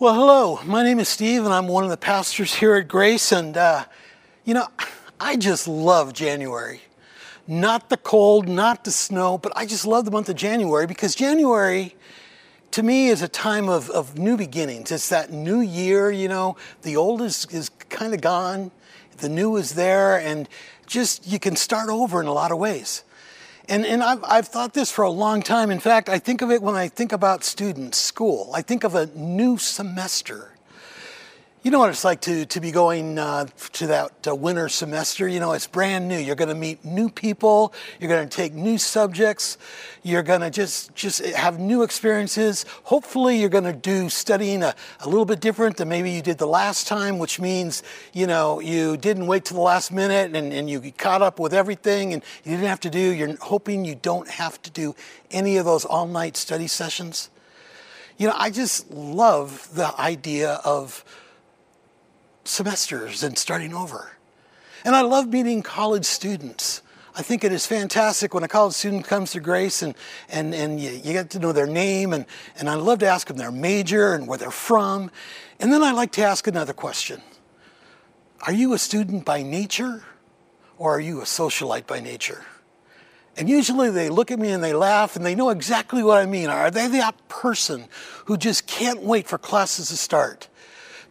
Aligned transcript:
Well, 0.00 0.14
hello. 0.14 0.58
My 0.64 0.82
name 0.82 0.98
is 0.98 1.08
Steve, 1.08 1.44
and 1.44 1.54
I'm 1.54 1.68
one 1.68 1.84
of 1.84 1.90
the 1.90 1.96
pastors 1.96 2.52
here 2.52 2.74
at 2.74 2.88
Grace. 2.88 3.30
And, 3.30 3.56
uh, 3.56 3.84
you 4.44 4.52
know, 4.52 4.66
I 5.20 5.36
just 5.36 5.68
love 5.68 6.12
January. 6.12 6.80
Not 7.46 7.90
the 7.90 7.96
cold, 7.96 8.48
not 8.48 8.82
the 8.82 8.90
snow, 8.90 9.38
but 9.38 9.52
I 9.54 9.66
just 9.66 9.86
love 9.86 10.04
the 10.04 10.10
month 10.10 10.28
of 10.28 10.34
January 10.34 10.88
because 10.88 11.14
January, 11.14 11.94
to 12.72 12.82
me, 12.82 13.06
is 13.06 13.22
a 13.22 13.28
time 13.28 13.68
of, 13.68 13.88
of 13.90 14.18
new 14.18 14.36
beginnings. 14.36 14.90
It's 14.90 15.10
that 15.10 15.30
new 15.30 15.60
year, 15.60 16.10
you 16.10 16.26
know, 16.26 16.56
the 16.82 16.96
old 16.96 17.22
is, 17.22 17.46
is 17.52 17.68
kind 17.88 18.14
of 18.14 18.20
gone, 18.20 18.72
the 19.18 19.28
new 19.28 19.56
is 19.56 19.74
there, 19.74 20.18
and 20.18 20.48
just 20.88 21.24
you 21.24 21.38
can 21.38 21.54
start 21.54 21.88
over 21.88 22.20
in 22.20 22.26
a 22.26 22.32
lot 22.32 22.50
of 22.50 22.58
ways. 22.58 23.04
And, 23.68 23.86
and 23.86 24.02
I've, 24.02 24.22
I've 24.24 24.48
thought 24.48 24.74
this 24.74 24.90
for 24.90 25.02
a 25.02 25.10
long 25.10 25.42
time. 25.42 25.70
In 25.70 25.80
fact, 25.80 26.08
I 26.08 26.18
think 26.18 26.42
of 26.42 26.50
it 26.50 26.60
when 26.62 26.74
I 26.74 26.88
think 26.88 27.12
about 27.12 27.44
students, 27.44 27.98
school. 27.98 28.50
I 28.54 28.62
think 28.62 28.84
of 28.84 28.94
a 28.94 29.06
new 29.14 29.56
semester. 29.56 30.53
You 31.64 31.70
know 31.70 31.78
what 31.78 31.88
it's 31.88 32.04
like 32.04 32.20
to, 32.20 32.44
to 32.44 32.60
be 32.60 32.70
going 32.70 33.18
uh, 33.18 33.46
to 33.72 33.86
that 33.86 34.28
uh, 34.28 34.34
winter 34.34 34.68
semester. 34.68 35.26
You 35.26 35.40
know, 35.40 35.52
it's 35.52 35.66
brand 35.66 36.06
new. 36.06 36.18
You're 36.18 36.34
going 36.34 36.50
to 36.50 36.54
meet 36.54 36.84
new 36.84 37.08
people. 37.08 37.72
You're 37.98 38.10
going 38.10 38.28
to 38.28 38.36
take 38.36 38.52
new 38.52 38.76
subjects. 38.76 39.56
You're 40.02 40.22
going 40.22 40.42
to 40.42 40.50
just, 40.50 40.94
just 40.94 41.24
have 41.24 41.58
new 41.58 41.82
experiences. 41.82 42.66
Hopefully, 42.82 43.40
you're 43.40 43.48
going 43.48 43.64
to 43.64 43.72
do 43.72 44.10
studying 44.10 44.62
a, 44.62 44.74
a 45.00 45.08
little 45.08 45.24
bit 45.24 45.40
different 45.40 45.78
than 45.78 45.88
maybe 45.88 46.10
you 46.10 46.20
did 46.20 46.36
the 46.36 46.46
last 46.46 46.86
time, 46.86 47.18
which 47.18 47.40
means, 47.40 47.82
you 48.12 48.26
know, 48.26 48.60
you 48.60 48.98
didn't 48.98 49.26
wait 49.26 49.46
till 49.46 49.56
the 49.56 49.62
last 49.62 49.90
minute 49.90 50.36
and, 50.36 50.52
and 50.52 50.68
you 50.68 50.92
caught 50.92 51.22
up 51.22 51.40
with 51.40 51.54
everything 51.54 52.12
and 52.12 52.22
you 52.44 52.50
didn't 52.50 52.68
have 52.68 52.80
to 52.80 52.90
do. 52.90 53.00
You're 53.00 53.36
hoping 53.38 53.86
you 53.86 53.94
don't 53.94 54.28
have 54.28 54.60
to 54.64 54.70
do 54.70 54.94
any 55.30 55.56
of 55.56 55.64
those 55.64 55.86
all 55.86 56.06
night 56.06 56.36
study 56.36 56.66
sessions. 56.66 57.30
You 58.18 58.28
know, 58.28 58.34
I 58.36 58.50
just 58.50 58.90
love 58.90 59.70
the 59.74 59.98
idea 59.98 60.60
of 60.62 61.02
semesters 62.44 63.22
and 63.22 63.38
starting 63.38 63.74
over. 63.74 64.12
And 64.84 64.94
I 64.94 65.00
love 65.00 65.28
meeting 65.28 65.62
college 65.62 66.04
students. 66.04 66.82
I 67.16 67.22
think 67.22 67.44
it 67.44 67.52
is 67.52 67.64
fantastic 67.64 68.34
when 68.34 68.42
a 68.42 68.48
college 68.48 68.74
student 68.74 69.06
comes 69.06 69.32
to 69.32 69.40
Grace 69.40 69.82
and, 69.82 69.94
and, 70.28 70.52
and 70.52 70.80
you, 70.80 70.90
you 70.90 71.12
get 71.12 71.30
to 71.30 71.38
know 71.38 71.52
their 71.52 71.66
name, 71.66 72.12
and, 72.12 72.26
and 72.58 72.68
I 72.68 72.74
love 72.74 72.98
to 73.00 73.06
ask 73.06 73.28
them 73.28 73.36
their 73.36 73.52
major 73.52 74.14
and 74.14 74.26
where 74.26 74.36
they're 74.36 74.50
from. 74.50 75.10
And 75.60 75.72
then 75.72 75.82
I 75.82 75.92
like 75.92 76.12
to 76.12 76.22
ask 76.22 76.46
another 76.46 76.72
question 76.72 77.22
Are 78.46 78.52
you 78.52 78.72
a 78.72 78.78
student 78.78 79.24
by 79.24 79.42
nature, 79.42 80.02
or 80.76 80.96
are 80.96 81.00
you 81.00 81.20
a 81.20 81.24
socialite 81.24 81.86
by 81.86 82.00
nature? 82.00 82.44
And 83.36 83.48
usually 83.48 83.90
they 83.90 84.08
look 84.08 84.30
at 84.30 84.38
me 84.38 84.50
and 84.50 84.62
they 84.62 84.72
laugh 84.72 85.16
and 85.16 85.24
they 85.24 85.34
know 85.34 85.50
exactly 85.50 86.02
what 86.02 86.18
I 86.18 86.26
mean. 86.26 86.50
Are 86.50 86.70
they 86.70 86.86
that 86.88 87.28
person 87.28 87.86
who 88.26 88.36
just 88.36 88.66
can't 88.66 89.02
wait 89.02 89.26
for 89.26 89.38
classes 89.38 89.88
to 89.88 89.96
start? 89.96 90.48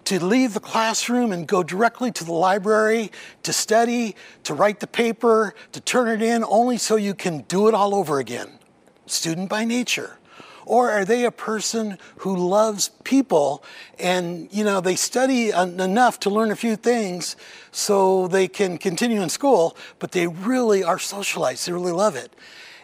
To 0.06 0.24
leave 0.24 0.54
the 0.54 0.60
classroom 0.60 1.32
and 1.32 1.48
go 1.48 1.64
directly 1.64 2.12
to 2.12 2.24
the 2.24 2.34
library 2.34 3.12
to 3.44 3.54
study, 3.54 4.16
to 4.44 4.54
write 4.54 4.80
the 4.80 4.88
paper, 4.88 5.54
to 5.72 5.82
turn 5.82 6.08
it 6.08 6.22
in, 6.22 6.44
only 6.44 6.78
so 6.78 6.96
you 6.96 7.14
can 7.14 7.42
do 7.42 7.68
it 7.68 7.74
all 7.74 7.96
over 7.96 8.20
again. 8.20 8.60
Student 9.06 9.50
by 9.50 9.66
nature. 9.66 10.18
Or 10.66 10.92
are 10.92 11.04
they 11.04 11.26
a 11.26 11.32
person 11.32 11.98
who 12.20 12.36
loves 12.36 12.90
people 13.04 13.64
and, 14.00 14.48
you 14.52 14.64
know, 14.64 14.80
they 14.80 14.96
study 14.96 15.50
enough 15.50 16.20
to 16.22 16.30
learn 16.30 16.52
a 16.52 16.56
few 16.56 16.76
things 16.76 17.36
so 17.72 18.28
they 18.28 18.48
can 18.48 18.78
continue 18.78 19.22
in 19.22 19.30
school, 19.30 19.76
but 20.00 20.14
they 20.14 20.28
really 20.28 20.84
are 20.84 21.00
socialized. 21.00 21.68
They 21.68 21.74
really 21.74 21.92
love 21.92 22.16
it. 22.16 22.34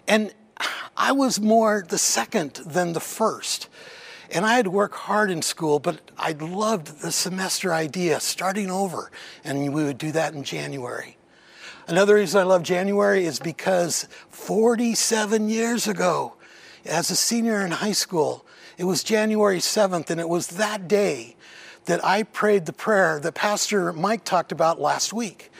And 0.07 0.33
I 0.97 1.13
was 1.13 1.39
more 1.39 1.85
the 1.87 1.97
second 1.97 2.55
than 2.65 2.91
the 2.91 2.99
first. 2.99 3.69
And 4.31 4.45
I 4.45 4.55
had 4.55 4.65
to 4.65 4.71
work 4.71 4.93
hard 4.93 5.31
in 5.31 5.41
school, 5.41 5.79
but 5.79 5.99
I 6.17 6.33
loved 6.33 7.01
the 7.01 7.11
semester 7.11 7.73
idea, 7.73 8.19
starting 8.19 8.69
over. 8.69 9.11
And 9.43 9.73
we 9.73 9.83
would 9.83 9.97
do 9.97 10.11
that 10.11 10.33
in 10.33 10.43
January. 10.43 11.17
Another 11.87 12.15
reason 12.15 12.39
I 12.39 12.43
love 12.43 12.61
January 12.61 13.25
is 13.25 13.39
because 13.39 14.07
47 14.29 15.49
years 15.49 15.87
ago, 15.87 16.35
as 16.85 17.09
a 17.09 17.15
senior 17.15 17.65
in 17.65 17.71
high 17.71 17.93
school, 17.93 18.45
it 18.77 18.83
was 18.83 19.03
January 19.03 19.57
7th, 19.57 20.09
and 20.11 20.21
it 20.21 20.29
was 20.29 20.47
that 20.47 20.87
day 20.87 21.35
that 21.85 22.05
I 22.05 22.23
prayed 22.23 22.67
the 22.67 22.73
prayer 22.73 23.19
that 23.19 23.33
Pastor 23.33 23.91
Mike 23.91 24.23
talked 24.23 24.51
about 24.51 24.79
last 24.79 25.11
week 25.11 25.51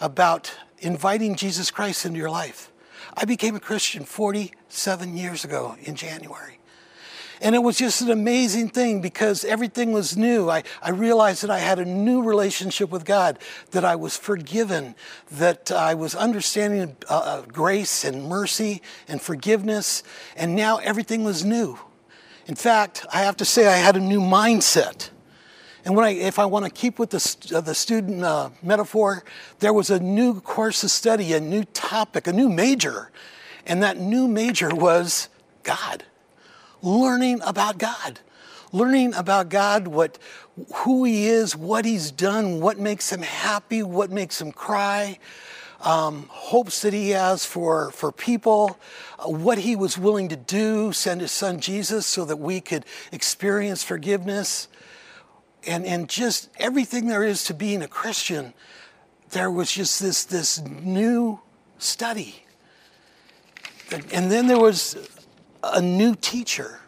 about 0.00 0.54
inviting 0.78 1.34
Jesus 1.34 1.72
Christ 1.72 2.06
into 2.06 2.18
your 2.18 2.30
life. 2.30 2.70
I 3.16 3.24
became 3.24 3.56
a 3.56 3.60
Christian 3.60 4.04
47 4.04 5.16
years 5.16 5.44
ago 5.44 5.76
in 5.82 5.96
January. 5.96 6.58
And 7.44 7.54
it 7.54 7.58
was 7.58 7.76
just 7.76 8.00
an 8.00 8.10
amazing 8.10 8.70
thing 8.70 9.02
because 9.02 9.44
everything 9.44 9.92
was 9.92 10.16
new. 10.16 10.48
I, 10.48 10.62
I 10.80 10.90
realized 10.90 11.42
that 11.42 11.50
I 11.50 11.58
had 11.58 11.78
a 11.78 11.84
new 11.84 12.22
relationship 12.22 12.88
with 12.88 13.04
God, 13.04 13.38
that 13.72 13.84
I 13.84 13.96
was 13.96 14.16
forgiven, 14.16 14.94
that 15.30 15.70
I 15.70 15.92
was 15.92 16.14
understanding 16.14 16.96
uh, 17.10 17.18
uh, 17.18 17.42
grace 17.42 18.02
and 18.02 18.24
mercy 18.24 18.80
and 19.08 19.20
forgiveness, 19.20 20.02
and 20.34 20.56
now 20.56 20.78
everything 20.78 21.22
was 21.22 21.44
new. 21.44 21.78
In 22.46 22.54
fact, 22.54 23.04
I 23.12 23.24
have 23.24 23.36
to 23.36 23.44
say 23.44 23.66
I 23.66 23.76
had 23.76 23.94
a 23.94 24.00
new 24.00 24.20
mindset. 24.20 25.10
And 25.84 26.00
I, 26.00 26.12
if 26.12 26.38
I 26.38 26.46
want 26.46 26.64
to 26.64 26.70
keep 26.70 26.98
with 26.98 27.10
the, 27.10 27.56
uh, 27.58 27.60
the 27.60 27.74
student 27.74 28.24
uh, 28.24 28.48
metaphor, 28.62 29.22
there 29.58 29.74
was 29.74 29.90
a 29.90 30.00
new 30.00 30.40
course 30.40 30.82
of 30.82 30.90
study, 30.90 31.34
a 31.34 31.40
new 31.40 31.64
topic, 31.64 32.26
a 32.26 32.32
new 32.32 32.48
major. 32.48 33.10
And 33.66 33.82
that 33.82 33.98
new 33.98 34.28
major 34.28 34.74
was 34.74 35.28
God 35.62 36.04
learning 36.84 37.40
about 37.42 37.78
God, 37.78 38.20
learning 38.72 39.14
about 39.14 39.48
God, 39.48 39.88
what, 39.88 40.18
who 40.74 41.04
He 41.04 41.26
is, 41.26 41.56
what 41.56 41.84
He's 41.84 42.10
done, 42.10 42.60
what 42.60 42.78
makes 42.78 43.10
Him 43.10 43.22
happy, 43.22 43.82
what 43.82 44.10
makes 44.10 44.40
Him 44.40 44.52
cry, 44.52 45.18
um, 45.80 46.26
hopes 46.28 46.82
that 46.82 46.92
He 46.92 47.10
has 47.10 47.46
for, 47.46 47.90
for 47.90 48.12
people, 48.12 48.78
uh, 49.18 49.30
what 49.30 49.58
He 49.58 49.74
was 49.74 49.96
willing 49.96 50.28
to 50.28 50.36
do, 50.36 50.92
send 50.92 51.20
His 51.20 51.32
Son 51.32 51.58
Jesus 51.58 52.06
so 52.06 52.24
that 52.24 52.36
we 52.36 52.60
could 52.60 52.84
experience 53.10 53.82
forgiveness, 53.82 54.68
and, 55.66 55.86
and 55.86 56.08
just 56.08 56.50
everything 56.58 57.06
there 57.06 57.24
is 57.24 57.44
to 57.44 57.54
being 57.54 57.80
a 57.82 57.88
Christian. 57.88 58.52
There 59.30 59.50
was 59.50 59.72
just 59.72 60.00
this, 60.00 60.24
this 60.24 60.60
new 60.60 61.40
study. 61.78 62.44
And 64.12 64.30
then 64.30 64.46
there 64.46 64.58
was 64.58 64.96
a 65.72 65.80
new 65.80 66.14
teacher. 66.14 66.80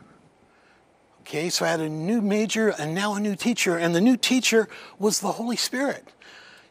Okay, 1.21 1.51
so 1.51 1.65
I 1.65 1.69
had 1.69 1.81
a 1.81 1.89
new 1.89 2.21
major 2.21 2.69
and 2.69 2.95
now 2.95 3.15
a 3.15 3.21
new 3.21 3.35
teacher, 3.35 3.77
and 3.77 3.95
the 3.95 4.01
new 4.01 4.17
teacher 4.17 4.69
was 4.99 5.21
the 5.21 5.33
Holy 5.33 5.57
Spirit. 5.57 6.07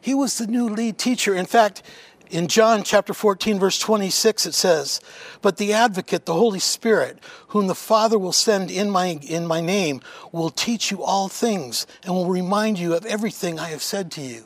He 0.00 0.14
was 0.14 0.38
the 0.38 0.46
new 0.46 0.68
lead 0.68 0.98
teacher. 0.98 1.34
In 1.34 1.46
fact, 1.46 1.82
in 2.30 2.48
John 2.48 2.82
chapter 2.82 3.14
14, 3.14 3.58
verse 3.58 3.78
26, 3.78 4.46
it 4.46 4.54
says, 4.54 5.00
But 5.42 5.58
the 5.58 5.72
advocate, 5.72 6.26
the 6.26 6.34
Holy 6.34 6.58
Spirit, 6.58 7.18
whom 7.48 7.66
the 7.66 7.74
Father 7.74 8.18
will 8.18 8.32
send 8.32 8.70
in 8.70 8.90
my, 8.90 9.18
in 9.22 9.46
my 9.46 9.60
name, 9.60 10.00
will 10.32 10.50
teach 10.50 10.90
you 10.90 11.02
all 11.02 11.28
things 11.28 11.86
and 12.02 12.14
will 12.14 12.26
remind 12.26 12.78
you 12.78 12.94
of 12.94 13.06
everything 13.06 13.58
I 13.58 13.68
have 13.68 13.82
said 13.82 14.10
to 14.12 14.20
you. 14.20 14.44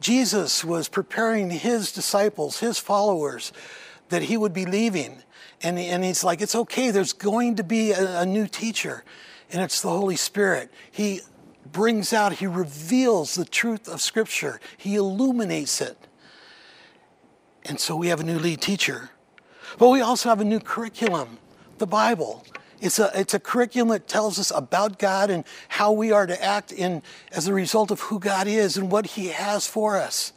Jesus 0.00 0.64
was 0.64 0.88
preparing 0.88 1.50
his 1.50 1.92
disciples, 1.92 2.60
his 2.60 2.78
followers, 2.78 3.52
that 4.10 4.22
he 4.22 4.36
would 4.36 4.52
be 4.52 4.66
leaving. 4.66 5.22
And, 5.62 5.78
and 5.78 6.04
he's 6.04 6.22
like, 6.22 6.40
it's 6.40 6.54
okay, 6.54 6.90
there's 6.90 7.12
going 7.12 7.56
to 7.56 7.64
be 7.64 7.90
a, 7.92 8.20
a 8.20 8.26
new 8.26 8.46
teacher, 8.46 9.04
and 9.50 9.60
it's 9.60 9.80
the 9.80 9.88
Holy 9.88 10.16
Spirit. 10.16 10.70
He 10.90 11.22
brings 11.72 12.12
out, 12.12 12.34
he 12.34 12.46
reveals 12.46 13.34
the 13.34 13.44
truth 13.44 13.88
of 13.88 14.00
Scripture, 14.00 14.60
he 14.76 14.94
illuminates 14.94 15.80
it. 15.80 15.96
And 17.64 17.78
so 17.78 17.96
we 17.96 18.08
have 18.08 18.20
a 18.20 18.24
new 18.24 18.38
lead 18.38 18.60
teacher. 18.60 19.10
But 19.78 19.88
we 19.88 20.00
also 20.00 20.28
have 20.28 20.40
a 20.40 20.44
new 20.44 20.60
curriculum, 20.60 21.38
the 21.78 21.86
Bible. 21.86 22.44
It's 22.80 22.98
a, 22.98 23.10
it's 23.14 23.34
a 23.34 23.40
curriculum 23.40 23.88
that 23.88 24.06
tells 24.06 24.38
us 24.38 24.50
about 24.54 24.98
God 24.98 25.30
and 25.30 25.44
how 25.68 25.92
we 25.92 26.12
are 26.12 26.26
to 26.26 26.42
act 26.42 26.72
in, 26.72 27.02
as 27.32 27.48
a 27.48 27.52
result 27.52 27.90
of 27.90 28.00
who 28.00 28.18
God 28.20 28.46
is 28.46 28.76
and 28.76 28.90
what 28.90 29.06
He 29.06 29.28
has 29.28 29.66
for 29.66 29.96
us. 29.96 30.32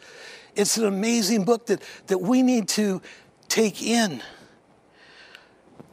It's 0.55 0.77
an 0.77 0.85
amazing 0.85 1.45
book 1.45 1.67
that, 1.67 1.81
that 2.07 2.17
we 2.17 2.41
need 2.41 2.67
to 2.69 3.01
take 3.47 3.81
in. 3.81 4.21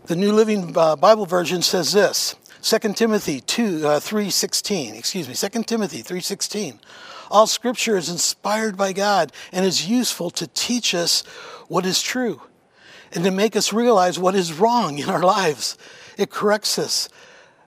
The 0.09 0.17
New 0.17 0.33
Living 0.33 0.75
uh, 0.75 0.97
Bible 0.97 1.27
version 1.27 1.61
says 1.61 1.93
this 1.93 2.35
2 2.63 2.95
Timothy 2.95 3.43
2, 3.43 3.87
uh, 3.87 4.01
3.16, 4.01 4.97
excuse 4.97 5.29
me, 5.29 5.35
2 5.35 5.65
Timothy 5.65 6.03
3.16. 6.03 6.79
All 7.31 7.47
scripture 7.47 7.95
is 7.95 8.09
inspired 8.09 8.75
by 8.75 8.95
God 8.95 9.33
and 9.53 9.67
is 9.67 9.87
useful 9.87 10.31
to 10.31 10.47
teach 10.47 10.95
us 10.95 11.25
what 11.69 11.85
is 11.85 12.01
true 12.01 12.41
and 13.13 13.23
to 13.23 13.31
make 13.31 13.55
us 13.55 13.71
realize 13.71 14.19
what 14.19 14.35
is 14.35 14.55
wrong 14.55 14.99
in 14.99 15.11
our 15.11 15.23
lives. 15.23 15.77
It 16.17 16.31
corrects 16.31 16.79
us 16.79 17.11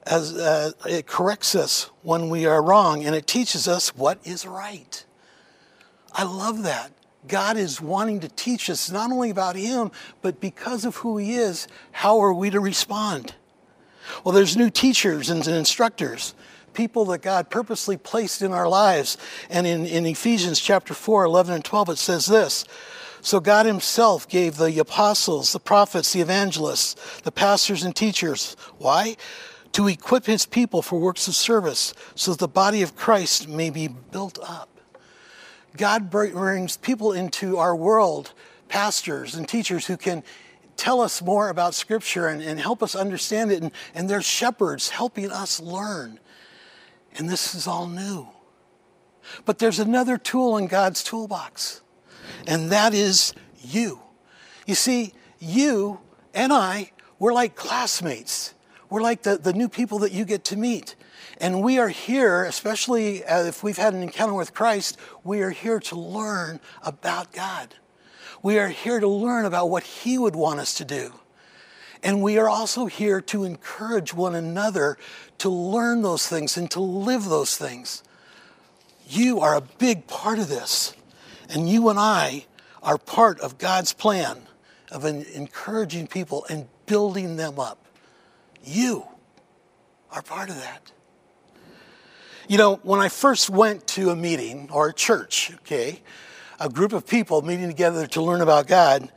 as 0.08 0.36
uh, 0.36 0.72
it 0.90 1.06
corrects 1.06 1.54
us 1.54 1.92
when 2.02 2.28
we 2.32 2.48
are 2.48 2.64
wrong 2.64 3.06
and 3.06 3.14
it 3.14 3.28
teaches 3.28 3.68
us 3.68 3.96
what 3.96 4.18
is 4.24 4.48
right. 4.48 5.06
I 6.12 6.24
love 6.24 6.64
that. 6.64 6.92
God 7.28 7.58
is 7.58 7.80
wanting 7.80 8.20
to 8.22 8.30
teach 8.30 8.70
us 8.70 8.90
not 8.90 9.12
only 9.12 9.30
about 9.30 9.56
Him, 9.56 9.92
but 10.22 10.40
because 10.40 10.86
of 10.86 10.98
who 10.98 11.18
He 11.18 11.36
is, 11.36 11.68
how 11.92 12.20
are 12.20 12.34
we 12.34 12.50
to 12.50 12.60
respond? 12.60 13.36
Well, 14.24 14.34
there's 14.34 14.58
new 14.58 14.70
teachers 14.70 15.30
and 15.30 15.46
instructors. 15.48 16.34
people 16.74 17.06
that 17.06 17.22
God 17.22 17.50
purposely 17.50 17.98
placed 17.98 18.42
in 18.42 18.52
our 18.54 18.68
lives. 18.68 19.18
And 19.50 19.68
in, 19.68 19.86
in 19.86 20.06
Ephesians 20.06 20.60
chapter 20.60 20.94
4, 20.94 21.26
11 21.26 21.54
and 21.54 21.66
12, 21.66 21.90
it 21.90 21.98
says 21.98 22.26
this. 22.26 22.66
So 23.22 23.40
God 23.40 23.66
Himself 23.66 24.28
gave 24.28 24.58
the 24.58 24.80
apostles, 24.80 25.54
the 25.54 25.60
prophets, 25.60 26.14
the 26.14 26.22
evangelists, 26.22 27.22
the 27.22 27.32
pastors, 27.32 27.84
and 27.84 27.96
teachers. 27.96 28.56
Why? 28.78 29.16
To 29.74 29.88
equip 29.88 30.26
His 30.26 30.46
people 30.46 30.82
for 30.82 31.00
works 31.00 31.28
of 31.28 31.36
service, 31.36 31.94
so 32.16 32.32
that 32.32 32.40
the 32.40 32.48
body 32.48 32.82
of 32.82 32.96
Christ 32.96 33.48
may 33.48 33.70
be 33.70 33.88
built 33.88 34.40
up. 34.42 34.71
God 35.78 36.10
brings 36.10 36.78
people 36.78 37.14
into 37.14 37.58
our 37.58 37.76
world, 37.76 38.34
pastors 38.68 39.36
and 39.36 39.48
teachers 39.48 39.86
who 39.88 39.98
can 39.98 40.24
tell 40.78 41.02
us 41.02 41.22
more 41.22 41.50
about 41.50 41.74
Scripture 41.76 42.28
and, 42.28 42.42
and 42.42 42.60
help 42.60 42.82
us 42.82 42.96
understand 42.96 43.52
it. 43.52 43.62
And, 43.62 43.72
and 43.94 44.10
they're 44.10 44.22
shepherds 44.22 44.90
helping 44.90 45.32
us 45.32 45.60
learn. 45.60 46.20
And 47.16 47.30
this 47.30 47.54
is 47.54 47.68
all 47.68 47.88
new. 47.88 48.28
But 49.46 49.60
there's 49.60 49.80
another 49.80 50.18
tool 50.18 50.58
in 50.58 50.68
God's 50.68 51.04
toolbox, 51.04 51.82
and 52.48 52.72
that 52.72 52.94
is 52.94 53.34
you. 53.62 54.00
You 54.66 54.76
see, 54.76 55.14
you 55.40 56.00
and 56.34 56.52
I, 56.52 56.92
we're 57.20 57.34
like 57.34 57.56
classmates. 57.56 58.54
We're 58.90 59.02
like 59.02 59.24
the, 59.24 59.38
the 59.38 59.54
new 59.54 59.70
people 59.70 60.00
that 60.00 60.12
you 60.12 60.26
get 60.26 60.44
to 60.46 60.58
meet. 60.58 60.96
And 61.42 61.64
we 61.64 61.80
are 61.80 61.90
here, 61.90 62.44
especially 62.44 63.26
uh, 63.26 63.46
if 63.46 63.64
we've 63.64 63.76
had 63.76 63.96
an 63.96 64.04
encounter 64.04 64.36
with 64.36 64.54
Christ, 64.54 64.96
we 65.24 65.42
are 65.42 65.50
here 65.50 65.80
to 65.80 65.96
learn 65.96 66.60
about 66.84 67.34
God. 67.34 67.74
We 68.44 68.60
are 68.60 68.68
here 68.68 69.00
to 69.00 69.08
learn 69.08 69.46
about 69.46 69.72
what 69.72 69.82
He 69.82 70.20
would 70.20 70.36
want 70.36 70.60
us 70.60 70.76
to 70.76 70.86
do. 70.86 71.14
And 72.04 72.22
we 72.22 72.38
are 72.38 72.48
also 72.48 72.86
here 72.86 73.22
to 73.22 73.44
encourage 73.44 74.14
one 74.14 74.36
another 74.36 75.00
to 75.40 75.50
learn 75.50 76.04
those 76.04 76.28
things 76.28 76.58
and 76.58 76.70
to 76.72 76.80
live 76.80 77.26
those 77.26 77.58
things. 77.58 78.04
You 79.08 79.40
are 79.40 79.56
a 79.56 79.62
big 79.62 80.06
part 80.06 80.38
of 80.38 80.48
this. 80.48 80.94
And 81.50 81.68
you 81.68 81.90
and 81.90 81.98
I 81.98 82.46
are 82.84 83.00
part 83.00 83.40
of 83.40 83.58
God's 83.58 83.94
plan 83.94 84.44
of 84.92 85.06
encouraging 85.06 86.06
people 86.06 86.46
and 86.52 86.68
building 86.86 87.38
them 87.38 87.60
up. 87.60 87.84
You 88.64 89.06
are 90.12 90.22
part 90.22 90.52
of 90.52 90.58
that. 90.58 90.92
You 92.52 92.58
know, 92.58 92.82
when 92.84 93.00
I 93.00 93.08
first 93.08 93.50
went 93.50 93.88
to 93.96 94.10
a 94.10 94.16
meeting 94.18 94.68
or 94.74 94.90
a 94.90 94.94
church, 94.94 95.54
okay, 95.60 96.02
a 96.60 96.68
group 96.68 96.92
of 96.92 97.08
people 97.08 97.42
meeting 97.42 97.70
together 97.70 98.08
to 98.08 98.22
learn 98.22 98.42
about 98.42 98.68
God, 98.68 99.10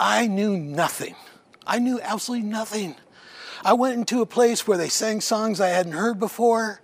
I 0.00 0.26
knew 0.26 0.58
nothing. 0.58 1.14
I 1.64 1.78
knew 1.78 2.00
absolutely 2.02 2.48
nothing. 2.48 2.96
I 3.64 3.74
went 3.74 3.94
into 3.94 4.22
a 4.22 4.26
place 4.26 4.66
where 4.66 4.76
they 4.76 4.88
sang 4.88 5.20
songs 5.20 5.60
I 5.60 5.68
hadn't 5.68 5.92
heard 5.92 6.18
before. 6.18 6.80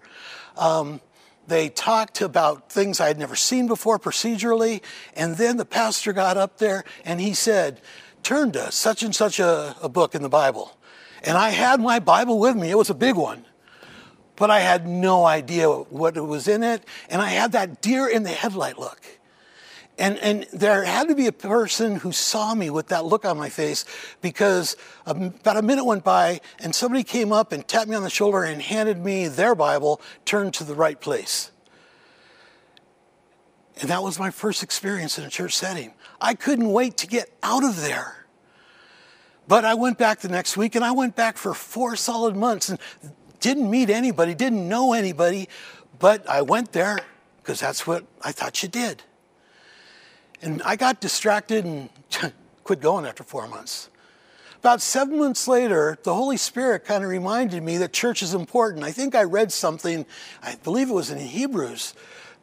Um, 0.57 1.01
they 1.49 1.69
talked 1.69 2.21
about 2.21 2.71
things 2.71 3.01
I 3.01 3.09
had 3.09 3.19
never 3.19 3.35
seen 3.35 3.67
before 3.67 3.99
procedurally. 3.99 4.83
And 5.17 5.39
then 5.39 5.57
the 5.57 5.65
pastor 5.65 6.13
got 6.13 6.37
up 6.37 6.59
there 6.59 6.85
and 7.05 7.21
he 7.21 7.35
said, 7.35 7.81
Turn 8.23 8.53
to 8.53 8.71
such 8.71 9.03
and 9.03 9.13
such 9.13 9.41
a, 9.41 9.75
a 9.83 9.89
book 9.89 10.15
in 10.15 10.23
the 10.23 10.29
Bible. 10.29 10.79
And 11.25 11.37
I 11.37 11.51
had 11.51 11.81
my 11.81 11.99
Bible 11.99 12.39
with 12.39 12.55
me, 12.55 12.71
it 12.71 12.79
was 12.79 12.91
a 12.91 12.95
big 12.95 13.17
one. 13.17 13.45
But 14.41 14.51
I 14.51 14.61
had 14.61 14.89
no 14.89 15.27
idea 15.27 15.69
what 15.69 16.17
was 16.17 16.49
in 16.49 16.63
it. 16.63 16.83
And 17.11 17.21
I 17.21 17.29
had 17.29 17.53
that 17.53 17.83
deer 17.83 18.09
in 18.09 18.23
the 18.23 18.31
headlight 18.31 18.79
look. 18.79 19.05
And, 19.99 20.17
and 20.17 20.47
there 20.51 20.83
had 20.83 21.09
to 21.09 21.15
be 21.15 21.27
a 21.27 21.33
person 21.33 21.97
who 21.97 22.11
saw 22.11 22.55
me 22.55 22.71
with 22.71 22.87
that 22.87 23.05
look 23.05 23.27
on 23.27 23.37
my 23.37 23.51
face 23.51 23.85
because 24.23 24.79
about 25.05 25.59
a 25.59 25.61
minute 25.61 25.85
went 25.85 26.05
by 26.05 26.41
and 26.59 26.75
somebody 26.75 27.05
came 27.05 27.35
up 27.35 27.53
and 27.53 27.69
tapped 27.69 27.89
me 27.89 27.95
on 27.95 28.03
the 28.03 28.09
shoulder 28.09 28.43
and 28.43 28.63
handed 28.63 29.05
me 29.05 29.29
their 29.29 29.55
Bible, 29.55 30.01
turned 30.25 30.55
to 30.55 30.65
the 30.65 30.75
right 30.75 30.99
place. 30.99 31.51
And 33.83 33.91
that 33.91 34.03
was 34.03 34.19
my 34.19 34.31
first 34.31 34.63
experience 34.63 35.19
in 35.19 35.25
a 35.27 35.31
church 35.31 35.55
setting. 35.55 35.93
I 36.19 36.33
couldn't 36.33 36.71
wait 36.71 36.97
to 36.97 37.07
get 37.07 37.31
out 37.43 37.63
of 37.63 37.83
there. 37.83 38.25
But 39.47 39.67
I 39.67 39.75
went 39.75 39.99
back 39.99 40.21
the 40.21 40.29
next 40.29 40.57
week 40.57 40.77
and 40.77 40.85
I 40.85 40.93
went 40.93 41.15
back 41.15 41.37
for 41.37 41.53
four 41.53 41.95
solid 41.97 42.37
months 42.37 42.71
and 42.71 42.79
didn't 43.41 43.71
meet 43.71 43.91
anybody, 43.91 44.35
didn't 44.35 44.69
know 44.69 44.93
anybody, 44.93 45.49
but 45.99 46.29
I 46.29 46.43
went 46.43 46.73
there 46.73 46.99
because 47.43 47.61
that's 47.61 47.87
what 47.87 48.05
I 48.23 48.33
thought 48.33 48.63
you 48.63 48.69
did. 48.69 49.03
And 50.43 50.63
I 50.63 50.77
got 50.77 51.01
distracted 51.01 51.65
and 51.65 51.91
quit 52.65 52.81
going 52.81 53.05
after 53.07 53.23
four 53.23 53.47
months. 53.49 53.89
About 54.59 54.83
seven 54.83 55.19
months 55.19 55.49
later, 55.49 55.99
the 56.03 56.15
Holy 56.15 56.37
Spirit 56.37 56.85
kind 56.85 57.03
of 57.03 57.09
reminded 57.09 57.63
me 57.63 57.79
that 57.79 57.95
church 57.95 58.23
is 58.23 58.35
important. 58.35 58.85
I 58.85 58.93
think 58.93 59.15
I 59.15 59.23
read 59.23 59.53
something, 59.53 60.05
I 60.43 60.57
believe 60.57 60.91
it 60.91 60.93
was 60.93 61.11
in 61.11 61.19
Hebrews, 61.19 61.95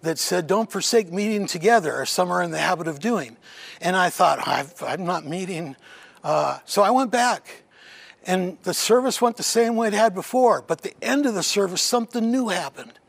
that 0.01 0.17
said, 0.17 0.47
Don't 0.47 0.71
forsake 0.71 1.11
meeting 1.11 1.45
together, 1.45 2.01
as 2.01 2.09
some 2.09 2.31
are 2.31 2.41
in 2.41 2.49
the 2.49 2.57
habit 2.57 2.87
of 2.87 2.99
doing. 2.99 3.37
And 3.81 3.95
I 3.95 4.09
thought, 4.09 4.47
I'm 4.81 5.05
not 5.05 5.27
meeting. 5.27 5.75
Uh, 6.23 6.57
so 6.65 6.81
I 6.81 6.89
went 6.89 7.11
back. 7.11 7.63
And 8.27 8.57
the 8.63 8.73
service 8.73 9.21
went 9.21 9.37
the 9.37 9.43
same 9.43 9.77
way 9.77 9.87
it 9.87 9.93
had 9.93 10.13
before. 10.13 10.61
But 10.61 10.81
the 10.81 10.93
end 11.01 11.25
of 11.25 11.33
the 11.33 11.41
service, 11.41 11.81
something 11.81 12.29
new 12.29 12.49
happened. 12.49 12.99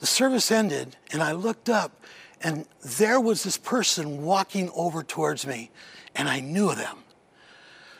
The 0.00 0.06
service 0.06 0.52
ended, 0.52 0.96
and 1.10 1.22
I 1.22 1.32
looked 1.32 1.68
up, 1.68 2.00
and 2.40 2.66
there 2.84 3.18
was 3.18 3.42
this 3.42 3.56
person 3.56 4.22
walking 4.22 4.70
over 4.76 5.02
towards 5.02 5.46
me, 5.46 5.70
and 6.14 6.28
I 6.28 6.40
knew 6.40 6.74
them. 6.74 6.98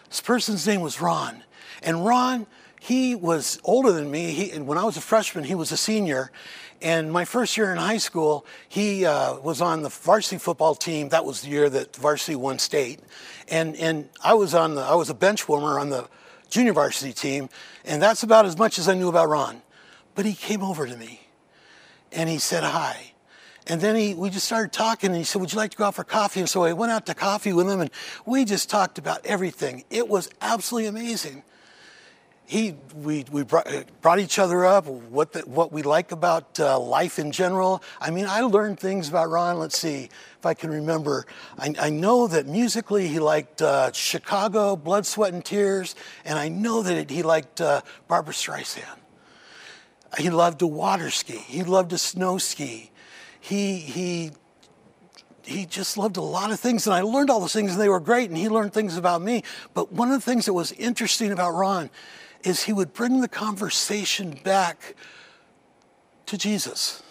This 0.09 0.21
person's 0.21 0.67
name 0.67 0.83
was 0.83 1.01
Ron. 1.01 1.43
And 1.83 2.05
Ron, 2.05 2.47
he 2.79 3.15
was 3.15 3.59
older 3.65 3.91
than 3.91 4.11
me. 4.11 4.31
He, 4.33 4.51
and 4.53 4.67
when 4.67 4.79
I 4.79 4.85
was 4.85 4.97
a 4.97 5.01
freshman, 5.01 5.45
he 5.45 5.55
was 5.55 5.73
a 5.73 5.77
senior. 5.77 6.31
And 6.81 7.11
my 7.11 7.25
first 7.25 7.57
year 7.57 7.73
in 7.73 7.79
high 7.79 7.99
school, 7.99 8.47
he 8.69 9.05
uh, 9.05 9.39
was 9.39 9.61
on 9.61 9.83
the 9.83 9.89
varsity 9.89 10.39
football 10.39 10.75
team. 10.75 11.09
That 11.09 11.25
was 11.25 11.43
the 11.43 11.49
year 11.49 11.69
that 11.71 11.97
varsity 11.97 12.37
won 12.37 12.59
state. 12.59 13.01
And, 13.49 13.75
and 13.77 14.09
I 14.23 14.35
was 14.35 14.55
on 14.55 14.77
the, 14.77 14.83
I 14.83 14.95
was 14.95 15.11
a 15.11 15.15
bench 15.15 15.49
warmer 15.49 15.81
on 15.81 15.91
the 15.91 16.09
junior 16.49 16.73
varsity 16.73 17.13
team. 17.13 17.49
And 17.85 18.03
that's 18.03 18.23
about 18.23 18.47
as 18.47 18.59
much 18.59 18.79
as 18.79 18.89
I 18.89 18.95
knew 18.95 19.09
about 19.09 19.29
Ron. 19.29 19.63
But 20.15 20.27
he 20.27 20.35
came 20.35 20.63
over 20.63 20.87
to 20.87 20.97
me 20.97 21.21
and 22.13 22.29
he 22.29 22.39
said 22.39 22.65
hi. 22.65 23.13
And 23.69 23.83
then 23.83 23.97
he, 23.97 24.15
we 24.15 24.31
just 24.31 24.47
started 24.47 24.73
talking, 24.73 25.11
and 25.11 25.19
he 25.19 25.25
said, 25.25 25.41
Would 25.41 25.53
you 25.53 25.59
like 25.59 25.73
to 25.73 25.77
go 25.77 25.85
out 25.85 25.95
for 25.95 26.05
coffee? 26.05 26.41
And 26.41 26.49
so 26.49 26.65
I 26.65 26.73
went 26.73 26.91
out 26.91 27.05
to 27.07 27.15
coffee 27.15 27.53
with 27.53 27.69
him, 27.69 27.83
and 27.83 27.91
we 28.25 28.47
just 28.47 28.71
talked 28.71 28.97
about 28.97 29.25
everything. 29.27 29.85
It 29.91 30.09
was 30.09 30.31
absolutely 30.41 30.89
amazing. 30.89 31.43
He, 32.49 32.75
we, 32.95 33.27
we 33.31 33.45
brought, 33.45 33.69
brought 34.01 34.19
each 34.19 34.39
other 34.39 34.65
up, 34.65 34.87
what, 34.87 35.33
the, 35.33 35.41
what 35.41 35.71
we 35.71 35.83
like 35.83 36.13
about 36.13 36.59
uh, 36.59 36.81
life 36.81 37.19
in 37.19 37.31
general. 37.31 37.83
I 38.01 38.11
mean, 38.11 38.25
I 38.27 38.41
learned 38.41 38.81
things 38.81 39.09
about 39.11 39.29
Ron. 39.29 39.59
Let's 39.59 39.79
see 39.79 40.09
if 40.39 40.47
I 40.47 40.55
can 40.55 40.71
remember. 40.71 41.27
I, 41.59 41.75
I 41.79 41.91
know 41.91 42.27
that 42.27 42.47
musically 42.47 43.07
he 43.07 43.19
liked 43.19 43.61
uh, 43.61 43.93
Chicago, 43.93 44.77
Blood, 44.77 45.05
Sweat, 45.05 45.35
and 45.35 45.45
Tears, 45.45 45.95
and 46.25 46.39
I 46.39 46.49
know 46.49 46.83
that 46.83 47.11
he 47.11 47.23
liked 47.23 47.61
uh, 47.61 47.83
Barbra 48.09 48.33
Streisand. 48.33 48.99
He 50.17 50.31
loved 50.31 50.61
to 50.61 50.67
water 50.67 51.11
ski, 51.11 51.37
he 51.37 51.63
loved 51.65 51.91
to 51.91 51.99
snow 51.99 52.39
ski 52.39 52.91
he, 53.41 53.77
he, 53.77 54.31
he 55.45 55.65
just 55.65 55.97
loved 55.97 56.17
a 56.17 56.23
lot 56.23 56.51
of 56.51 56.61
things, 56.61 56.87
and 56.87 56.95
I 56.95 57.01
learned 57.01 57.31
all 57.31 57.41
those 57.41 57.53
things, 57.53 57.73
and 57.73 57.81
they 57.81 57.89
were 57.89 58.01
great, 58.01 58.29
and 58.29 58.37
he 58.37 58.49
learned 58.49 58.73
things 58.73 58.97
about 58.97 59.23
me. 59.23 59.43
But 59.75 59.93
one 59.93 60.11
of 60.11 60.15
the 60.15 60.31
things 60.31 60.47
that 60.47 60.53
was 60.53 60.73
interesting 60.73 61.33
about 61.33 61.53
Ron 61.53 61.91
is 62.43 62.65
he 62.65 62.73
would 62.73 62.93
bring 62.93 63.21
the 63.21 63.29
conversation 63.29 64.39
back 64.45 64.95
to 66.27 66.39
Jesus. 66.39 67.03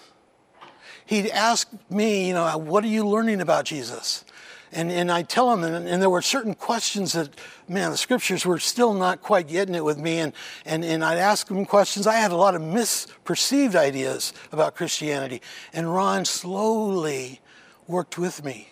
He'd 1.06 1.30
ask 1.30 1.70
me, 1.90 2.28
you 2.28 2.34
know, 2.34 2.58
what 2.58 2.84
are 2.84 2.88
you 2.88 3.08
learning 3.08 3.42
about 3.42 3.66
Jesus? 3.66 4.26
And, 4.72 4.92
and 4.92 5.10
I 5.10 5.24
tell 5.24 5.52
him, 5.54 5.64
and, 5.64 5.88
and, 5.88 6.02
there 6.02 6.10
were 6.10 6.22
certain 6.22 6.54
questions 6.54 7.14
that, 7.14 7.30
man, 7.70 7.92
the 7.92 7.98
scriptures 7.98 8.46
were 8.46 8.60
still 8.60 8.94
not 8.94 9.22
quite 9.22 9.48
getting 9.48 9.76
it 9.76 9.84
with 9.84 9.98
me. 9.98 10.20
And, 10.20 10.34
and, 10.66 10.84
and 10.84 11.06
I'd 11.06 11.18
ask 11.18 11.50
him 11.50 11.66
questions. 11.66 12.06
I 12.06 12.16
had 12.16 12.32
a 12.32 12.36
lot 12.36 12.54
of 12.54 12.62
misperceived 12.62 13.76
ideas 13.76 14.34
about 14.52 14.76
Christianity. 14.76 15.42
And 15.72 15.94
Ron 15.94 16.26
slowly 16.26 17.40
worked 17.88 18.18
with 18.18 18.44
me. 18.44 18.70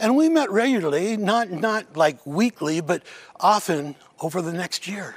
And 0.00 0.16
we 0.16 0.28
met 0.28 0.50
regularly, 0.50 1.16
not, 1.16 1.50
not 1.50 1.96
like 1.96 2.24
weekly, 2.26 2.80
but 2.80 3.04
often 3.38 3.94
over 4.20 4.42
the 4.42 4.52
next 4.52 4.88
year. 4.88 5.14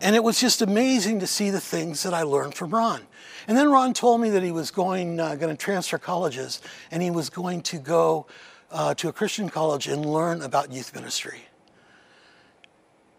And 0.00 0.16
it 0.16 0.24
was 0.24 0.40
just 0.40 0.62
amazing 0.62 1.20
to 1.20 1.26
see 1.26 1.50
the 1.50 1.60
things 1.60 2.02
that 2.02 2.14
I 2.14 2.22
learned 2.22 2.54
from 2.54 2.70
Ron. 2.70 3.02
And 3.46 3.56
then 3.56 3.70
Ron 3.70 3.94
told 3.94 4.20
me 4.20 4.30
that 4.30 4.42
he 4.42 4.52
was 4.52 4.70
going, 4.70 5.20
uh, 5.20 5.34
going 5.36 5.54
to 5.54 5.62
transfer 5.62 5.98
colleges 5.98 6.60
and 6.90 7.02
he 7.02 7.10
was 7.10 7.30
going 7.30 7.62
to 7.62 7.78
go 7.78 8.26
uh, 8.70 8.94
to 8.94 9.08
a 9.08 9.12
Christian 9.12 9.48
college 9.48 9.86
and 9.86 10.04
learn 10.04 10.42
about 10.42 10.72
youth 10.72 10.94
ministry. 10.94 11.42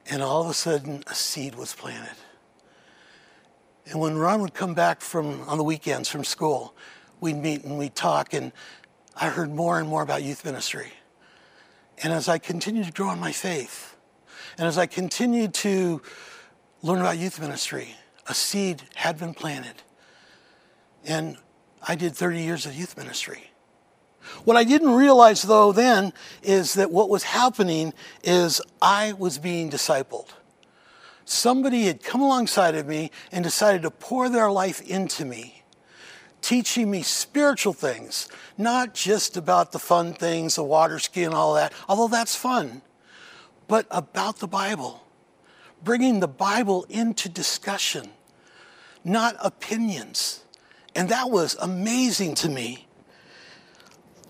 And 0.09 0.21
all 0.21 0.43
of 0.43 0.49
a 0.49 0.53
sudden, 0.53 1.03
a 1.07 1.15
seed 1.15 1.55
was 1.55 1.73
planted. 1.73 2.15
And 3.87 3.99
when 3.99 4.17
Ron 4.17 4.41
would 4.41 4.53
come 4.53 4.73
back 4.73 5.01
from 5.01 5.41
on 5.47 5.57
the 5.57 5.63
weekends 5.63 6.09
from 6.09 6.23
school, 6.23 6.75
we'd 7.19 7.37
meet 7.37 7.63
and 7.63 7.77
we'd 7.77 7.95
talk, 7.95 8.33
and 8.33 8.51
I 9.15 9.29
heard 9.29 9.51
more 9.51 9.79
and 9.79 9.87
more 9.87 10.01
about 10.01 10.23
youth 10.23 10.43
ministry. 10.43 10.91
And 12.03 12.11
as 12.11 12.27
I 12.27 12.37
continued 12.37 12.87
to 12.87 12.91
grow 12.91 13.11
in 13.11 13.19
my 13.19 13.31
faith, 13.31 13.95
and 14.57 14.67
as 14.67 14.77
I 14.77 14.85
continued 14.85 15.53
to 15.55 16.01
learn 16.85 16.99
about 16.99 17.17
youth 17.17 17.39
ministry, 17.39 17.95
a 18.27 18.33
seed 18.35 18.83
had 18.93 19.17
been 19.17 19.33
planted. 19.33 19.81
And 21.03 21.37
I 21.81 21.95
did 21.95 22.15
30 22.15 22.43
years 22.43 22.67
of 22.67 22.75
youth 22.75 22.95
ministry. 22.95 23.49
What 24.43 24.55
I 24.55 24.63
didn't 24.63 24.91
realize 24.91 25.41
though 25.41 25.71
then 25.71 26.13
is 26.43 26.75
that 26.75 26.91
what 26.91 27.09
was 27.09 27.23
happening 27.23 27.91
is 28.23 28.61
I 28.83 29.13
was 29.13 29.39
being 29.39 29.71
discipled. 29.71 30.29
Somebody 31.25 31.85
had 31.85 32.03
come 32.03 32.21
alongside 32.21 32.75
of 32.75 32.85
me 32.85 33.09
and 33.31 33.43
decided 33.43 33.81
to 33.81 33.89
pour 33.89 34.29
their 34.29 34.51
life 34.51 34.79
into 34.81 35.25
me, 35.25 35.63
teaching 36.41 36.91
me 36.91 37.01
spiritual 37.01 37.73
things, 37.73 38.29
not 38.59 38.93
just 38.93 39.37
about 39.37 39.71
the 39.71 39.79
fun 39.79 40.13
things, 40.13 40.55
the 40.55 40.63
water 40.63 40.99
ski 40.99 41.23
and 41.23 41.33
all 41.33 41.55
that, 41.55 41.73
although 41.89 42.07
that's 42.07 42.35
fun, 42.35 42.83
but 43.67 43.87
about 43.89 44.37
the 44.37 44.47
Bible, 44.47 45.04
bringing 45.85 46.19
the 46.19 46.27
Bible 46.27 46.85
into 46.89 47.29
discussion, 47.29 48.09
not 49.05 49.37
opinions. 49.39 50.43
And 50.93 51.07
that 51.09 51.29
was 51.29 51.55
amazing 51.61 52.35
to 52.35 52.49
me. 52.49 52.87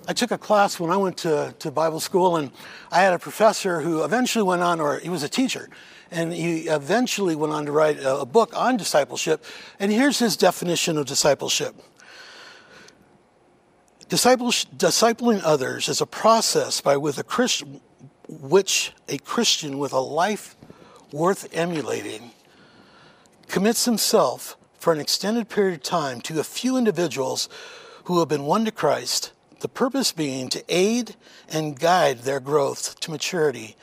I 0.08 0.14
took 0.14 0.30
a 0.30 0.38
class 0.38 0.80
when 0.80 0.92
I 0.92 0.98
went 0.98 1.18
to, 1.20 1.56
to 1.58 1.72
Bible 1.72 2.00
school, 2.00 2.36
and 2.36 2.52
I 2.92 3.02
had 3.02 3.14
a 3.14 3.20
professor 3.20 3.82
who 3.82 4.04
eventually 4.04 4.44
went 4.44 4.62
on, 4.62 4.80
or 4.80 5.00
he 5.00 5.10
was 5.10 5.24
a 5.24 5.30
teacher, 5.30 5.68
and 6.12 6.32
he 6.32 6.68
eventually 6.68 7.36
went 7.36 7.54
on 7.54 7.66
to 7.66 7.72
write 7.72 8.00
a, 8.00 8.20
a 8.20 8.26
book 8.26 8.56
on 8.56 8.78
discipleship. 8.78 9.44
And 9.80 9.92
here's 9.92 10.20
his 10.20 10.38
definition 10.38 10.98
of 11.00 11.08
discipleship 11.08 11.74
discipling 14.08 15.42
others 15.44 15.90
is 15.90 16.02
a 16.02 16.06
process 16.06 16.82
by 16.82 16.98
with 16.98 17.18
a 17.18 17.24
Christian, 17.24 17.82
which 18.28 18.94
a 19.08 19.18
Christian 19.20 19.78
with 19.78 19.94
a 19.94 20.00
life 20.00 20.55
worth 21.16 21.48
emulating 21.54 22.32
commits 23.48 23.86
himself 23.86 24.58
for 24.78 24.92
an 24.92 25.00
extended 25.00 25.48
period 25.48 25.76
of 25.76 25.82
time 25.82 26.20
to 26.20 26.40
a 26.40 26.44
few 26.44 26.76
individuals 26.76 27.48
who 28.04 28.20
have 28.20 28.28
been 28.28 28.44
won 28.44 28.66
to 28.66 28.72
Christ 28.72 29.32
the 29.62 29.70
purpose 29.70 30.12
being 30.12 30.50
to 30.50 30.64
aid 30.68 31.16
and 31.50 31.80
guide 31.80 32.20
their 32.20 32.42
growth 32.42 33.00
to 33.00 33.10
maturity 33.10 33.78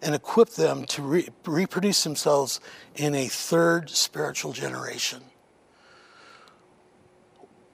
and 0.00 0.14
equip 0.14 0.50
them 0.50 0.84
to 0.86 1.02
re- 1.02 1.28
reproduce 1.44 2.02
themselves 2.04 2.58
in 2.96 3.14
a 3.14 3.26
third 3.26 3.90
spiritual 3.90 4.52
generation. 4.52 5.22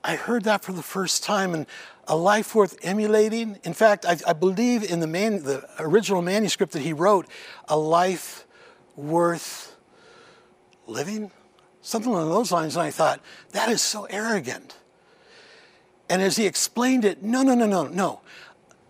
I 0.03 0.17
heard 0.17 0.45
that 0.45 0.65
for 0.65 0.73
the 0.73 0.83
first 0.83 1.23
time, 1.23 1.55
and 1.55 1.67
a 2.09 2.17
life 2.17 2.55
worth 2.55 2.77
emulating. 2.83 3.59
In 3.63 3.73
fact, 3.73 4.05
I, 4.05 4.19
I 4.27 4.33
believe 4.33 4.83
in 4.83 5.01
the, 5.01 5.07
man, 5.07 5.45
the 5.45 5.67
original 5.79 6.21
manuscript 6.21 6.73
that 6.73 6.83
he 6.83 6.93
wrote, 6.93 7.27
a 7.69 7.79
life 7.79 8.45
worth 8.97 9.75
living, 10.87 11.31
something 11.83 12.13
along 12.13 12.31
those 12.31 12.53
lines. 12.53 12.77
And 12.77 12.85
I 12.85 12.91
thought, 12.91 13.21
that 13.53 13.69
is 13.69 13.83
so 13.83 14.05
arrogant. 14.05 14.77
And 16.09 16.23
as 16.23 16.37
he 16.37 16.47
explained 16.47 17.05
it, 17.05 17.23
no, 17.23 17.43
no, 17.43 17.55
no, 17.55 17.67
no, 17.67 17.85
no. 17.85 18.21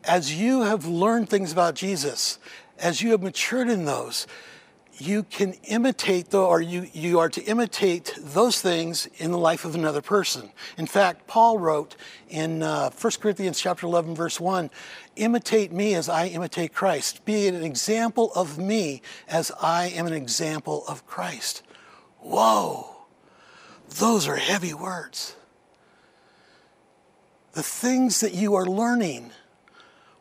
As 0.03 0.39
you 0.39 0.63
have 0.63 0.87
learned 0.87 1.29
things 1.29 1.53
about 1.53 1.75
Jesus, 1.75 2.39
as 2.79 3.01
you 3.01 3.13
have 3.13 3.23
matured 3.23 3.69
in 3.69 3.85
those, 3.85 4.27
you 4.99 5.25
can 5.25 5.55
imitate 5.65 6.31
though, 6.31 6.47
or 6.47 6.61
you, 6.61 6.89
you 6.93 7.19
are 7.19 7.29
to 7.29 7.43
imitate 7.45 8.15
those 8.19 8.61
things 8.61 9.09
in 9.17 9.31
the 9.33 9.39
life 9.39 9.65
of 9.65 9.75
another 9.75 10.03
person. 10.03 10.51
In 10.79 10.87
fact, 10.87 11.27
Paul 11.27 11.59
wrote 11.59 11.97
in 12.29 12.63
uh, 12.63 12.91
1 12.91 13.13
Corinthians 13.21 13.61
chapter 13.61 13.87
11, 13.87 14.15
verse 14.15 14.39
1, 14.39 14.71
imitate 15.17 15.73
me 15.73 15.95
as 15.95 16.09
I 16.09 16.27
imitate 16.27 16.73
Christ. 16.73 17.25
Be 17.25 17.49
an 17.49 17.63
example 17.63 18.33
of 18.35 18.59
me 18.59 19.03
as 19.29 19.51
I 19.61 19.87
am 19.87 20.07
an 20.07 20.13
example 20.13 20.85
of 20.89 21.07
Christ. 21.07 21.63
Whoa, 22.21 22.95
those 23.89 24.27
are 24.29 24.37
heavy 24.37 24.75
words 24.75 25.37
the 27.55 27.63
things 27.63 28.21
that 28.21 28.35
you 28.35 28.55
are 28.57 28.67
learning, 28.67 29.31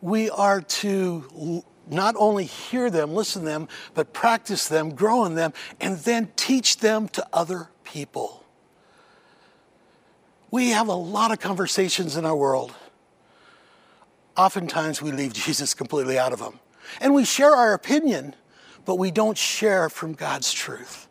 we 0.02 0.30
are 0.30 0.62
to 0.62 1.64
not 1.88 2.16
only 2.18 2.46
hear 2.46 2.90
them, 2.90 3.14
listen 3.14 3.42
to 3.42 3.50
them, 3.50 3.68
but 3.94 4.14
practice 4.14 4.68
them, 4.68 4.94
grow 4.94 5.26
in 5.26 5.36
them, 5.36 5.52
and 5.82 5.98
then 6.00 6.32
teach 6.36 6.78
them 6.78 7.08
to 7.10 7.28
other 7.34 7.70
people. 7.84 8.44
We 10.52 10.70
have 10.70 10.88
a 10.88 10.94
lot 10.94 11.32
of 11.32 11.40
conversations 11.40 12.16
in 12.16 12.26
our 12.26 12.36
world. 12.36 12.74
Oftentimes 14.36 15.02
we 15.02 15.12
leave 15.12 15.34
Jesus 15.46 15.74
completely 15.74 16.18
out 16.18 16.34
of 16.34 16.40
them. 16.40 16.60
And 17.00 17.13
we 17.13 17.25
share 17.25 17.56
our 17.56 17.74
opinion, 17.74 18.36
but 18.86 18.96
we 18.96 19.12
don't 19.12 19.38
share 19.38 19.90
from 19.90 20.13
God's 20.13 20.52
truth. 20.54 21.08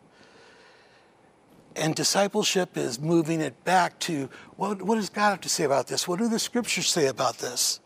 And 1.75 1.95
discipleship 1.95 2.77
is 2.77 2.99
moving 2.99 3.41
it 3.41 3.63
back 3.63 3.97
to 4.01 4.29
what, 4.57 4.81
what 4.83 4.95
does 4.95 5.09
God 5.09 5.31
have 5.31 5.41
to 5.41 5.49
say 5.49 5.63
about 5.63 5.87
this? 5.87 6.07
What 6.07 6.19
do 6.19 6.27
the 6.27 6.37
scriptures 6.37 6.87
say 6.87 7.07
about 7.07 7.39
this? 7.39 7.79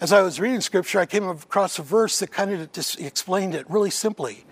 As 0.00 0.12
I 0.12 0.20
was 0.22 0.40
reading 0.40 0.60
scripture, 0.60 0.98
I 0.98 1.06
came 1.06 1.28
across 1.28 1.78
a 1.78 1.82
verse 1.82 2.18
that 2.18 2.32
kind 2.32 2.52
of 2.52 2.72
just 2.72 3.00
explained 3.00 3.54
it 3.54 3.70
really 3.70 3.90
simply. 3.90 4.44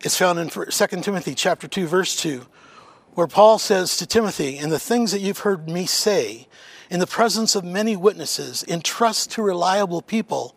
It's 0.00 0.16
found 0.16 0.38
in 0.38 0.48
2 0.48 0.68
Timothy 1.02 1.34
chapter 1.34 1.68
2, 1.68 1.86
verse 1.86 2.16
2, 2.16 2.46
where 3.12 3.26
Paul 3.26 3.58
says 3.58 3.98
to 3.98 4.06
Timothy, 4.06 4.56
And 4.56 4.72
the 4.72 4.78
things 4.78 5.12
that 5.12 5.20
you've 5.20 5.40
heard 5.40 5.68
me 5.68 5.84
say 5.84 6.48
in 6.92 7.00
the 7.00 7.06
presence 7.06 7.54
of 7.54 7.64
many 7.64 7.96
witnesses, 7.96 8.62
entrust 8.68 9.30
to 9.30 9.42
reliable 9.42 10.02
people 10.02 10.54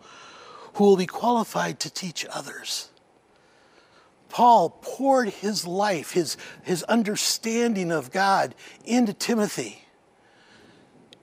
who 0.73 0.83
will 0.83 0.97
be 0.97 1.05
qualified 1.05 1.79
to 1.79 1.89
teach 1.89 2.25
others. 2.29 2.89
Paul 4.27 4.77
poured 4.81 5.29
his 5.29 5.65
life, 5.65 6.11
his, 6.11 6.35
his 6.61 6.83
understanding 6.83 7.89
of 7.89 8.11
God 8.11 8.53
into 8.83 9.13
Timothy 9.13 9.85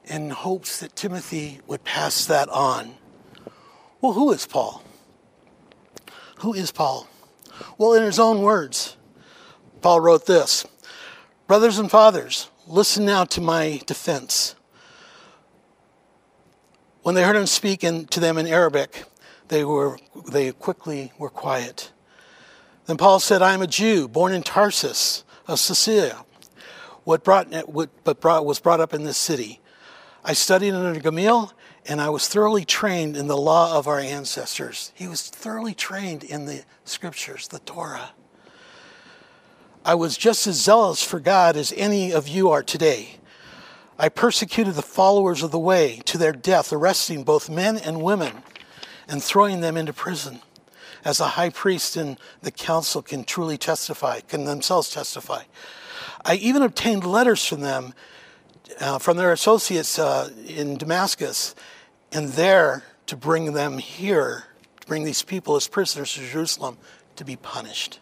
in 0.06 0.30
hopes 0.30 0.80
that 0.80 0.96
Timothy 0.96 1.60
would 1.66 1.84
pass 1.84 2.24
that 2.24 2.48
on. 2.48 2.94
Well, 4.00 4.14
who 4.14 4.32
is 4.32 4.46
Paul? 4.46 4.82
Who 6.38 6.54
is 6.54 6.72
Paul? 6.72 7.06
Well, 7.76 7.92
in 7.92 8.02
his 8.02 8.18
own 8.18 8.40
words, 8.40 8.96
Paul 9.82 10.00
wrote 10.00 10.24
this 10.24 10.64
Brothers 11.46 11.78
and 11.78 11.90
fathers, 11.90 12.48
listen 12.66 13.04
now 13.04 13.26
to 13.26 13.42
my 13.42 13.82
defense. 13.84 14.54
When 17.02 17.14
they 17.14 17.24
heard 17.24 17.36
him 17.36 17.46
speak 17.46 17.82
in, 17.82 18.06
to 18.06 18.20
them 18.20 18.38
in 18.38 18.46
Aramaic, 18.46 19.04
they, 19.48 19.64
were, 19.64 19.98
they 20.30 20.52
quickly 20.52 21.12
were 21.18 21.30
quiet. 21.30 21.90
Then 22.86 22.96
Paul 22.96 23.20
said, 23.20 23.42
I 23.42 23.54
am 23.54 23.62
a 23.62 23.66
Jew, 23.66 24.08
born 24.08 24.32
in 24.32 24.42
Tarsus 24.42 25.24
of 25.48 25.58
Cilicia, 25.58 26.24
what 27.04 27.24
brought, 27.24 27.52
what, 27.68 27.90
but 28.04 28.20
brought, 28.20 28.46
was 28.46 28.60
brought 28.60 28.80
up 28.80 28.94
in 28.94 29.04
this 29.04 29.16
city. 29.16 29.60
I 30.24 30.32
studied 30.32 30.72
under 30.72 30.98
Gamaliel, 31.00 31.52
and 31.86 32.00
I 32.00 32.10
was 32.10 32.28
thoroughly 32.28 32.64
trained 32.64 33.16
in 33.16 33.26
the 33.26 33.36
law 33.36 33.76
of 33.76 33.88
our 33.88 33.98
ancestors. 33.98 34.92
He 34.94 35.08
was 35.08 35.28
thoroughly 35.28 35.74
trained 35.74 36.22
in 36.22 36.46
the 36.46 36.62
scriptures, 36.84 37.48
the 37.48 37.58
Torah. 37.60 38.12
I 39.84 39.96
was 39.96 40.16
just 40.16 40.46
as 40.46 40.62
zealous 40.62 41.02
for 41.02 41.18
God 41.18 41.56
as 41.56 41.72
any 41.76 42.12
of 42.12 42.28
you 42.28 42.50
are 42.50 42.62
today. 42.62 43.16
I 43.98 44.08
persecuted 44.08 44.74
the 44.74 44.82
followers 44.82 45.42
of 45.42 45.50
the 45.50 45.58
way 45.58 46.00
to 46.06 46.18
their 46.18 46.32
death, 46.32 46.72
arresting 46.72 47.24
both 47.24 47.50
men 47.50 47.76
and 47.76 48.02
women 48.02 48.42
and 49.08 49.22
throwing 49.22 49.60
them 49.60 49.76
into 49.76 49.92
prison 49.92 50.40
as 51.04 51.20
a 51.20 51.28
high 51.28 51.50
priest 51.50 51.96
and 51.96 52.18
the 52.42 52.50
council 52.50 53.02
can 53.02 53.24
truly 53.24 53.58
testify, 53.58 54.20
can 54.20 54.44
themselves 54.44 54.90
testify. 54.90 55.42
I 56.24 56.36
even 56.36 56.62
obtained 56.62 57.04
letters 57.04 57.44
from 57.44 57.60
them, 57.60 57.94
uh, 58.80 58.98
from 58.98 59.16
their 59.16 59.32
associates 59.32 59.98
uh, 59.98 60.30
in 60.46 60.76
Damascus, 60.76 61.54
and 62.12 62.28
there 62.30 62.84
to 63.06 63.16
bring 63.16 63.52
them 63.52 63.78
here, 63.78 64.44
to 64.80 64.86
bring 64.86 65.04
these 65.04 65.22
people 65.22 65.56
as 65.56 65.66
prisoners 65.66 66.14
to 66.14 66.20
Jerusalem 66.20 66.78
to 67.16 67.24
be 67.24 67.36
punished. 67.36 67.98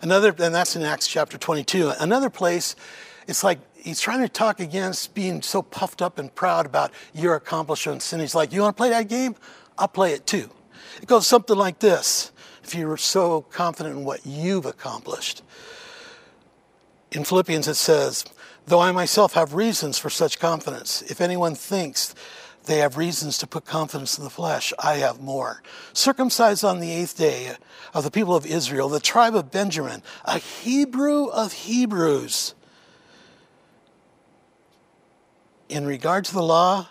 Another, 0.00 0.28
and 0.38 0.54
that's 0.54 0.76
in 0.76 0.82
Acts 0.82 1.08
chapter 1.08 1.38
22. 1.38 1.92
Another 1.98 2.30
place, 2.30 2.76
it's 3.26 3.42
like 3.42 3.58
he's 3.84 4.00
trying 4.00 4.20
to 4.20 4.28
talk 4.28 4.58
against 4.58 5.14
being 5.14 5.42
so 5.42 5.62
puffed 5.62 6.02
up 6.02 6.18
and 6.18 6.34
proud 6.34 6.66
about 6.66 6.90
your 7.12 7.34
accomplishments. 7.36 8.12
And 8.12 8.20
he's 8.20 8.34
like, 8.34 8.52
You 8.52 8.62
want 8.62 8.76
to 8.76 8.80
play 8.80 8.90
that 8.90 9.08
game? 9.08 9.36
I'll 9.78 9.88
play 9.88 10.12
it 10.12 10.26
too. 10.26 10.50
It 11.00 11.06
goes 11.06 11.26
something 11.26 11.56
like 11.56 11.78
this 11.78 12.32
if 12.64 12.74
you're 12.74 12.96
so 12.96 13.42
confident 13.42 13.96
in 13.96 14.04
what 14.04 14.24
you've 14.24 14.66
accomplished. 14.66 15.42
In 17.12 17.24
Philippians, 17.24 17.68
it 17.68 17.74
says, 17.74 18.24
Though 18.66 18.80
I 18.80 18.90
myself 18.92 19.34
have 19.34 19.54
reasons 19.54 19.98
for 19.98 20.10
such 20.10 20.38
confidence, 20.38 21.02
if 21.02 21.20
anyone 21.20 21.54
thinks 21.54 22.14
they 22.64 22.78
have 22.78 22.96
reasons 22.96 23.36
to 23.38 23.46
put 23.46 23.66
confidence 23.66 24.16
in 24.16 24.24
the 24.24 24.30
flesh, 24.30 24.72
I 24.78 24.94
have 24.94 25.20
more. 25.20 25.62
Circumcised 25.92 26.64
on 26.64 26.80
the 26.80 26.90
eighth 26.90 27.18
day 27.18 27.52
of 27.92 28.04
the 28.04 28.10
people 28.10 28.34
of 28.34 28.46
Israel, 28.46 28.88
the 28.88 29.00
tribe 29.00 29.36
of 29.36 29.50
Benjamin, 29.50 30.02
a 30.24 30.38
Hebrew 30.38 31.26
of 31.26 31.52
Hebrews. 31.52 32.54
In 35.68 35.86
regard 35.86 36.24
to 36.26 36.34
the 36.34 36.42
law, 36.42 36.88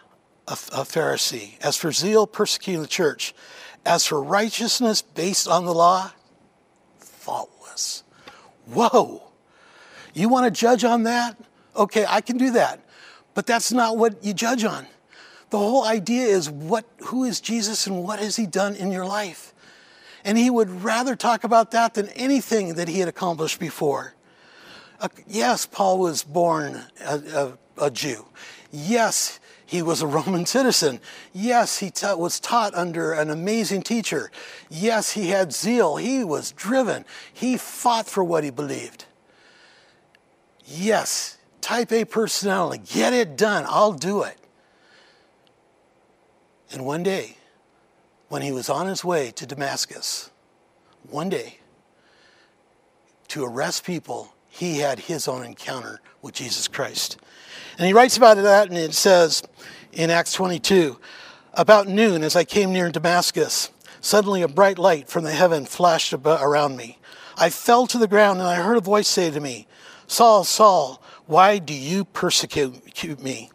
a, 0.48 0.54
Pharisee. 0.54 1.54
As 1.62 1.78
for 1.78 1.92
zeal, 1.92 2.28
persecuting 2.28 2.82
the 2.82 2.88
church. 2.88 3.34
As 3.86 4.06
for 4.06 4.22
righteousness 4.22 5.02
based 5.02 5.48
on 5.48 5.66
the 5.66 5.74
law, 5.74 6.12
faultless. 7.00 8.04
Whoa. 8.66 9.24
You 10.14 10.30
want 10.30 10.46
to 10.46 10.52
judge 10.52 10.84
on 10.84 11.04
that? 11.04 11.38
Okay, 11.76 12.06
I 12.08 12.22
can 12.22 12.38
do 12.38 12.52
that. 12.52 12.80
But 13.34 13.46
that's 13.46 13.72
not 13.72 13.98
what 13.98 14.24
you 14.24 14.34
judge 14.34 14.64
on. 14.64 14.86
The 15.50 15.58
whole 15.58 15.86
idea 15.86 16.26
is 16.26 16.50
what 16.50 16.86
who 17.06 17.24
is 17.24 17.40
Jesus 17.40 17.88
and 17.88 18.04
what 18.04 18.20
has 18.20 18.36
he 18.36 18.46
done 18.46 18.76
in 18.76 18.92
your 18.92 19.06
life? 19.06 19.54
And 20.26 20.38
he 20.38 20.50
would 20.50 20.84
rather 20.84 21.16
talk 21.16 21.44
about 21.44 21.72
that 21.72 21.96
than 21.96 22.10
anything 22.10 22.76
that 22.76 22.88
he 22.88 23.00
had 23.00 23.10
accomplished 23.10 23.60
before. 23.60 24.16
Uh, 25.00 25.10
yes, 25.28 25.66
Paul 25.66 26.00
was 26.00 26.24
born 26.24 26.82
a, 27.02 27.16
a, 27.16 27.58
a 27.78 27.90
Jew. 27.90 28.26
Yes, 28.72 29.40
he 29.66 29.82
was 29.82 30.02
a 30.02 30.08
Roman 30.18 30.46
citizen. 30.46 31.00
Yes, 31.34 31.80
he 31.80 31.90
ta- 31.92 32.16
was 32.16 32.40
taught 32.40 32.74
under 32.74 33.14
an 33.14 33.30
amazing 33.30 33.84
teacher. 33.84 34.32
Yes, 34.70 35.12
he 35.12 35.30
had 35.30 35.54
zeal. 35.54 35.98
He 35.98 36.24
was 36.24 36.52
driven. 36.52 37.06
He 37.32 37.58
fought 37.58 38.08
for 38.08 38.24
what 38.24 38.44
he 38.44 38.50
believed. 38.50 39.06
Yes, 40.66 41.38
type 41.62 41.92
A 41.92 42.06
personality. 42.06 42.84
Get 42.92 43.14
it 43.14 43.36
done. 43.36 43.66
I'll 43.68 43.94
do 43.94 44.24
it. 44.24 44.38
And 46.72 46.86
one 46.86 47.04
day, 47.04 47.38
when 48.30 48.42
he 48.42 48.52
was 48.52 48.70
on 48.70 48.88
his 48.88 49.04
way 49.04 49.30
to 49.32 49.46
Damascus, 49.46 50.32
one 51.10 51.30
day, 51.30 51.60
to 53.28 53.44
arrest 53.44 53.84
people 53.84 54.34
he 54.50 54.80
had 54.80 55.00
his 55.00 55.28
own 55.28 55.44
encounter 55.44 56.00
with 56.22 56.36
Jesus 56.36 56.68
Christ. 56.68 57.18
And 57.78 57.88
he 57.88 57.94
writes 57.94 58.18
about 58.18 58.38
that, 58.38 58.70
and 58.70 58.78
it 58.78 58.94
says 58.94 59.44
in 59.92 60.10
Acts 60.10 60.34
22 60.34 61.00
About 61.54 61.88
noon, 61.88 62.24
as 62.24 62.36
I 62.36 62.44
came 62.44 62.72
near 62.72 62.92
Damascus, 62.92 63.72
suddenly 64.02 64.42
a 64.42 64.48
bright 64.48 64.78
light 64.78 65.08
from 65.10 65.24
the 65.24 65.32
heaven 65.32 65.66
flashed 65.66 66.14
around 66.14 66.78
me. 66.78 67.00
I 67.38 67.50
fell 67.50 67.88
to 67.88 67.98
the 67.98 68.08
ground, 68.08 68.40
and 68.40 68.48
I 68.48 68.56
heard 68.56 68.78
a 68.78 68.82
voice 68.82 69.08
say 69.08 69.32
to 69.32 69.40
me, 69.40 69.68
Saul, 70.08 70.44
Saul, 70.44 71.02
why 71.26 71.58
do 71.58 71.74
you 71.74 72.06
persecute 72.06 73.22
me? 73.22 73.50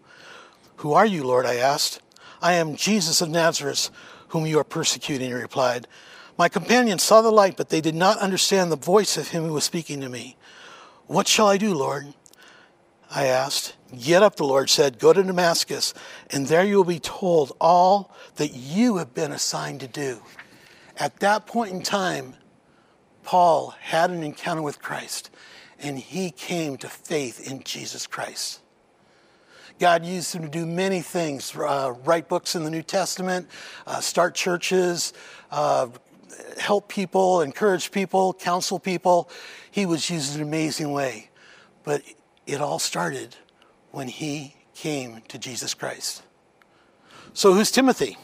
Who 0.76 0.92
are 0.92 1.06
you, 1.06 1.24
Lord? 1.24 1.46
I 1.46 1.56
asked. 1.56 2.00
I 2.40 2.54
am 2.54 2.76
Jesus 2.76 3.20
of 3.20 3.28
Nazareth, 3.28 3.90
whom 4.28 4.46
you 4.46 4.58
are 4.58 4.64
persecuting, 4.64 5.28
he 5.28 5.34
replied. 5.34 5.86
My 6.36 6.48
companions 6.48 7.02
saw 7.02 7.20
the 7.20 7.32
light, 7.32 7.56
but 7.56 7.68
they 7.68 7.80
did 7.80 7.94
not 7.94 8.18
understand 8.18 8.70
the 8.70 8.76
voice 8.76 9.16
of 9.16 9.28
him 9.28 9.44
who 9.44 9.52
was 9.52 9.64
speaking 9.64 10.00
to 10.00 10.08
me. 10.08 10.36
What 11.06 11.26
shall 11.26 11.48
I 11.48 11.56
do, 11.56 11.74
Lord? 11.74 12.14
I 13.10 13.26
asked. 13.26 13.74
Get 13.98 14.22
up, 14.22 14.36
the 14.36 14.44
Lord 14.44 14.68
said. 14.68 14.98
Go 14.98 15.12
to 15.12 15.22
Damascus, 15.22 15.94
and 16.30 16.46
there 16.46 16.64
you 16.64 16.76
will 16.76 16.84
be 16.84 16.98
told 16.98 17.56
all 17.60 18.14
that 18.36 18.48
you 18.54 18.96
have 18.98 19.14
been 19.14 19.32
assigned 19.32 19.80
to 19.80 19.88
do. 19.88 20.20
At 20.96 21.20
that 21.20 21.46
point 21.46 21.72
in 21.72 21.82
time, 21.82 22.34
Paul 23.22 23.74
had 23.80 24.10
an 24.10 24.22
encounter 24.22 24.62
with 24.62 24.82
Christ, 24.82 25.30
and 25.78 25.98
he 25.98 26.30
came 26.30 26.76
to 26.78 26.88
faith 26.88 27.50
in 27.50 27.62
Jesus 27.62 28.06
Christ. 28.06 28.60
God 29.78 30.04
used 30.04 30.34
him 30.34 30.42
to 30.42 30.48
do 30.48 30.66
many 30.66 31.00
things 31.00 31.54
uh, 31.56 31.94
write 32.04 32.28
books 32.28 32.56
in 32.56 32.64
the 32.64 32.70
New 32.70 32.82
Testament, 32.82 33.48
uh, 33.86 34.00
start 34.00 34.34
churches, 34.34 35.12
uh, 35.50 35.88
help 36.58 36.88
people, 36.88 37.40
encourage 37.40 37.90
people, 37.90 38.34
counsel 38.34 38.78
people. 38.78 39.30
He 39.70 39.86
was 39.86 40.10
used 40.10 40.34
in 40.34 40.42
an 40.42 40.48
amazing 40.48 40.92
way. 40.92 41.30
But 41.84 42.02
it 42.48 42.60
all 42.62 42.78
started 42.78 43.36
when 43.90 44.08
he 44.08 44.54
came 44.74 45.22
to 45.28 45.38
Jesus 45.38 45.74
Christ. 45.74 46.22
So, 47.34 47.52
who's 47.52 47.70
Timothy? 47.70 48.16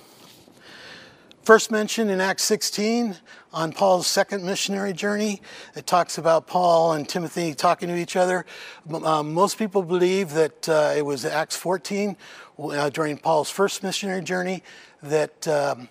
First 1.42 1.70
mentioned 1.70 2.10
in 2.10 2.22
Acts 2.22 2.42
16 2.44 3.16
on 3.52 3.72
Paul's 3.72 4.06
second 4.06 4.44
missionary 4.44 4.94
journey. 4.94 5.42
It 5.76 5.86
talks 5.86 6.16
about 6.16 6.46
Paul 6.46 6.94
and 6.94 7.06
Timothy 7.06 7.52
talking 7.54 7.90
to 7.90 7.96
each 7.96 8.16
other. 8.16 8.46
Um, 8.90 9.34
most 9.34 9.58
people 9.58 9.82
believe 9.82 10.32
that 10.32 10.66
uh, 10.70 10.94
it 10.96 11.04
was 11.04 11.26
Acts 11.26 11.54
14 11.54 12.16
uh, 12.58 12.88
during 12.88 13.18
Paul's 13.18 13.50
first 13.50 13.82
missionary 13.82 14.22
journey 14.22 14.62
that 15.02 15.46
um, 15.46 15.90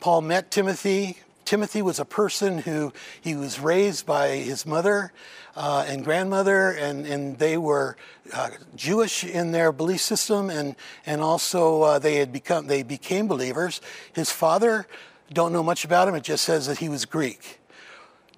Paul 0.00 0.20
met 0.20 0.50
Timothy, 0.50 1.16
Timothy 1.50 1.82
was 1.82 1.98
a 1.98 2.04
person 2.04 2.58
who 2.58 2.92
he 3.20 3.34
was 3.34 3.58
raised 3.58 4.06
by 4.06 4.36
his 4.36 4.64
mother 4.64 5.12
uh, 5.56 5.84
and 5.88 6.04
grandmother, 6.04 6.70
and, 6.70 7.04
and 7.04 7.40
they 7.40 7.56
were 7.56 7.96
uh, 8.32 8.50
Jewish 8.76 9.24
in 9.24 9.50
their 9.50 9.72
belief 9.72 10.00
system, 10.00 10.48
and, 10.48 10.76
and 11.04 11.20
also 11.20 11.82
uh, 11.82 11.98
they 11.98 12.14
had 12.18 12.32
become 12.32 12.68
they 12.68 12.84
became 12.84 13.26
believers. 13.26 13.80
His 14.12 14.30
father, 14.30 14.86
don't 15.32 15.52
know 15.52 15.64
much 15.64 15.84
about 15.84 16.06
him. 16.06 16.14
It 16.14 16.22
just 16.22 16.44
says 16.44 16.68
that 16.68 16.78
he 16.78 16.88
was 16.88 17.04
Greek. 17.04 17.58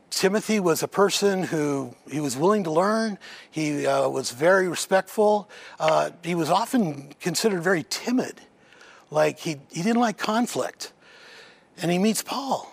Timothy 0.08 0.58
was 0.58 0.82
a 0.82 0.88
person 0.88 1.42
who 1.42 1.94
he 2.10 2.18
was 2.18 2.34
willing 2.34 2.64
to 2.64 2.70
learn. 2.70 3.18
He 3.50 3.86
uh, 3.86 4.08
was 4.08 4.30
very 4.30 4.68
respectful. 4.68 5.50
Uh, 5.78 6.12
he 6.24 6.34
was 6.34 6.48
often 6.48 7.12
considered 7.20 7.62
very 7.62 7.84
timid, 7.90 8.40
like 9.10 9.38
he, 9.38 9.58
he 9.70 9.82
didn't 9.82 10.00
like 10.00 10.16
conflict. 10.16 10.94
And 11.76 11.90
he 11.90 11.98
meets 11.98 12.22
Paul. 12.22 12.71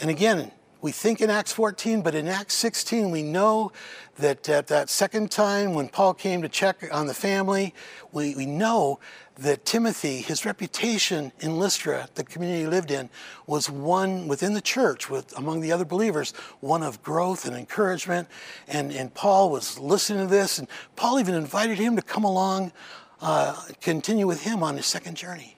And 0.00 0.10
again, 0.10 0.52
we 0.82 0.90
think 0.90 1.20
in 1.20 1.30
Acts 1.30 1.52
14, 1.52 2.02
but 2.02 2.16
in 2.16 2.26
Acts 2.26 2.54
16, 2.54 3.12
we 3.12 3.22
know 3.22 3.70
that 4.16 4.48
at 4.48 4.66
that 4.66 4.90
second 4.90 5.30
time 5.30 5.74
when 5.74 5.88
Paul 5.88 6.12
came 6.12 6.42
to 6.42 6.48
check 6.48 6.88
on 6.92 7.06
the 7.06 7.14
family, 7.14 7.72
we, 8.10 8.34
we 8.34 8.46
know 8.46 8.98
that 9.36 9.64
Timothy, 9.64 10.18
his 10.18 10.44
reputation 10.44 11.30
in 11.38 11.56
Lystra, 11.56 12.08
the 12.16 12.24
community 12.24 12.62
he 12.62 12.66
lived 12.66 12.90
in, 12.90 13.10
was 13.46 13.70
one 13.70 14.26
within 14.26 14.54
the 14.54 14.60
church, 14.60 15.08
with 15.08 15.36
among 15.38 15.60
the 15.60 15.70
other 15.70 15.84
believers, 15.84 16.32
one 16.58 16.82
of 16.82 17.00
growth 17.02 17.46
and 17.46 17.56
encouragement. 17.56 18.26
And, 18.66 18.90
and 18.90 19.14
Paul 19.14 19.50
was 19.50 19.78
listening 19.78 20.26
to 20.26 20.34
this, 20.34 20.58
and 20.58 20.66
Paul 20.96 21.20
even 21.20 21.34
invited 21.34 21.78
him 21.78 21.94
to 21.94 22.02
come 22.02 22.24
along, 22.24 22.72
uh, 23.20 23.56
continue 23.80 24.26
with 24.26 24.42
him 24.42 24.64
on 24.64 24.76
his 24.76 24.86
second 24.86 25.16
journey. 25.16 25.56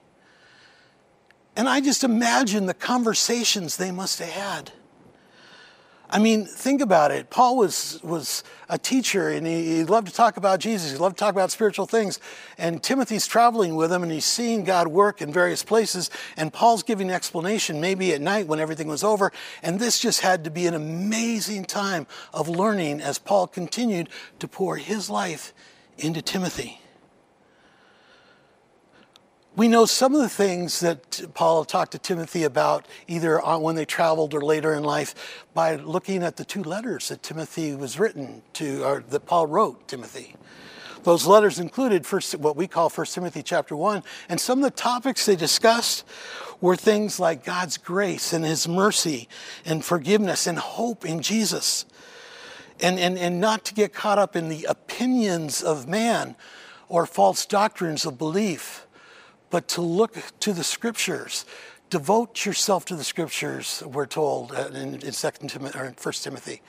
And 1.55 1.69
I 1.69 1.79
just 1.79 2.03
imagine 2.03 2.65
the 2.65 2.73
conversations 2.73 3.77
they 3.77 3.91
must 3.91 4.19
have 4.19 4.29
had. 4.29 4.71
I 6.09 6.19
mean, 6.19 6.45
think 6.45 6.81
about 6.81 7.11
it. 7.11 7.31
Paul 7.31 7.57
was, 7.57 7.99
was 8.03 8.43
a 8.69 8.77
teacher 8.77 9.29
and 9.29 9.45
he, 9.45 9.77
he, 9.77 9.83
loved 9.83 10.07
to 10.07 10.13
talk 10.13 10.37
about 10.37 10.59
Jesus. 10.59 10.91
He 10.91 10.97
loved 10.97 11.17
to 11.17 11.19
talk 11.19 11.33
about 11.33 11.49
spiritual 11.49 11.87
things. 11.87 12.19
And 12.59 12.81
Timothy's 12.81 13.25
traveling 13.25 13.75
with 13.75 13.91
him 13.91 14.03
and 14.03 14.11
he's 14.11 14.25
seeing 14.25 14.63
God 14.63 14.87
work 14.87 15.21
in 15.21 15.33
various 15.33 15.63
places. 15.63 16.11
And 16.37 16.53
Paul's 16.53 16.83
giving 16.83 17.09
explanation 17.09 17.81
maybe 17.81 18.13
at 18.13 18.21
night 18.21 18.47
when 18.47 18.59
everything 18.59 18.87
was 18.87 19.03
over. 19.03 19.31
And 19.63 19.79
this 19.79 19.99
just 19.99 20.21
had 20.21 20.43
to 20.43 20.51
be 20.51 20.67
an 20.67 20.75
amazing 20.75 21.65
time 21.65 22.05
of 22.33 22.47
learning 22.47 23.01
as 23.01 23.17
Paul 23.17 23.47
continued 23.47 24.09
to 24.39 24.47
pour 24.47 24.77
his 24.77 25.09
life 25.09 25.53
into 25.97 26.21
Timothy 26.21 26.81
we 29.55 29.69
know 29.69 29.85
some 29.85 30.13
of 30.13 30.21
the 30.21 30.29
things 30.29 30.81
that 30.81 31.21
Paul 31.33 31.63
talked 31.63 31.93
to 31.93 31.97
Timothy 31.97 32.43
about 32.43 32.85
either 33.07 33.39
when 33.39 33.75
they 33.75 33.85
traveled 33.85 34.33
or 34.33 34.41
later 34.41 34.73
in 34.73 34.83
life 34.83 35.45
by 35.53 35.75
looking 35.75 36.23
at 36.23 36.35
the 36.35 36.43
two 36.43 36.61
letters 36.61 37.07
that 37.07 37.23
Timothy 37.23 37.73
was 37.73 37.97
written 37.97 38.41
to, 38.53 38.83
or 38.83 39.03
that 39.09 39.25
Paul 39.25 39.47
wrote 39.47 39.87
Timothy. 39.87 40.35
Those 41.03 41.25
letters 41.25 41.59
included 41.59 42.05
first, 42.05 42.35
what 42.35 42.57
we 42.57 42.67
call 42.67 42.89
1 42.89 43.05
Timothy 43.07 43.43
chapter 43.43 43.75
1, 43.75 44.03
and 44.27 44.41
some 44.41 44.59
of 44.59 44.63
the 44.63 44.75
topics 44.75 45.25
they 45.25 45.37
discussed 45.37 46.03
were 46.59 46.75
things 46.75 47.19
like 47.19 47.45
God's 47.45 47.77
grace 47.77 48.33
and 48.33 48.43
his 48.43 48.67
mercy 48.67 49.29
and 49.65 49.85
forgiveness 49.85 50.47
and 50.47 50.57
hope 50.57 51.05
in 51.05 51.21
Jesus. 51.21 51.85
And, 52.81 52.99
and, 52.99 53.17
and 53.17 53.39
not 53.39 53.63
to 53.65 53.73
get 53.73 53.93
caught 53.93 54.19
up 54.19 54.35
in 54.35 54.49
the 54.49 54.65
opinions 54.65 55.63
of 55.63 55.87
man 55.87 56.35
or 56.89 57.05
false 57.05 57.45
doctrines 57.45 58.05
of 58.05 58.17
belief 58.17 58.84
but 59.55 59.69
to 59.69 59.81
look 59.81 60.17
to 60.41 60.51
the 60.51 60.65
scriptures. 60.65 61.45
Devote 61.89 62.45
yourself 62.45 62.83
to 62.83 62.93
the 62.93 63.05
scriptures, 63.05 63.81
we're 63.85 64.05
told 64.05 64.51
in, 64.51 64.95
in 64.95 65.13
Second 65.13 65.47
Timothy 65.47 65.79
or 65.79 65.85
in 65.85 65.93
First 65.93 66.25
Timothy. 66.25 66.61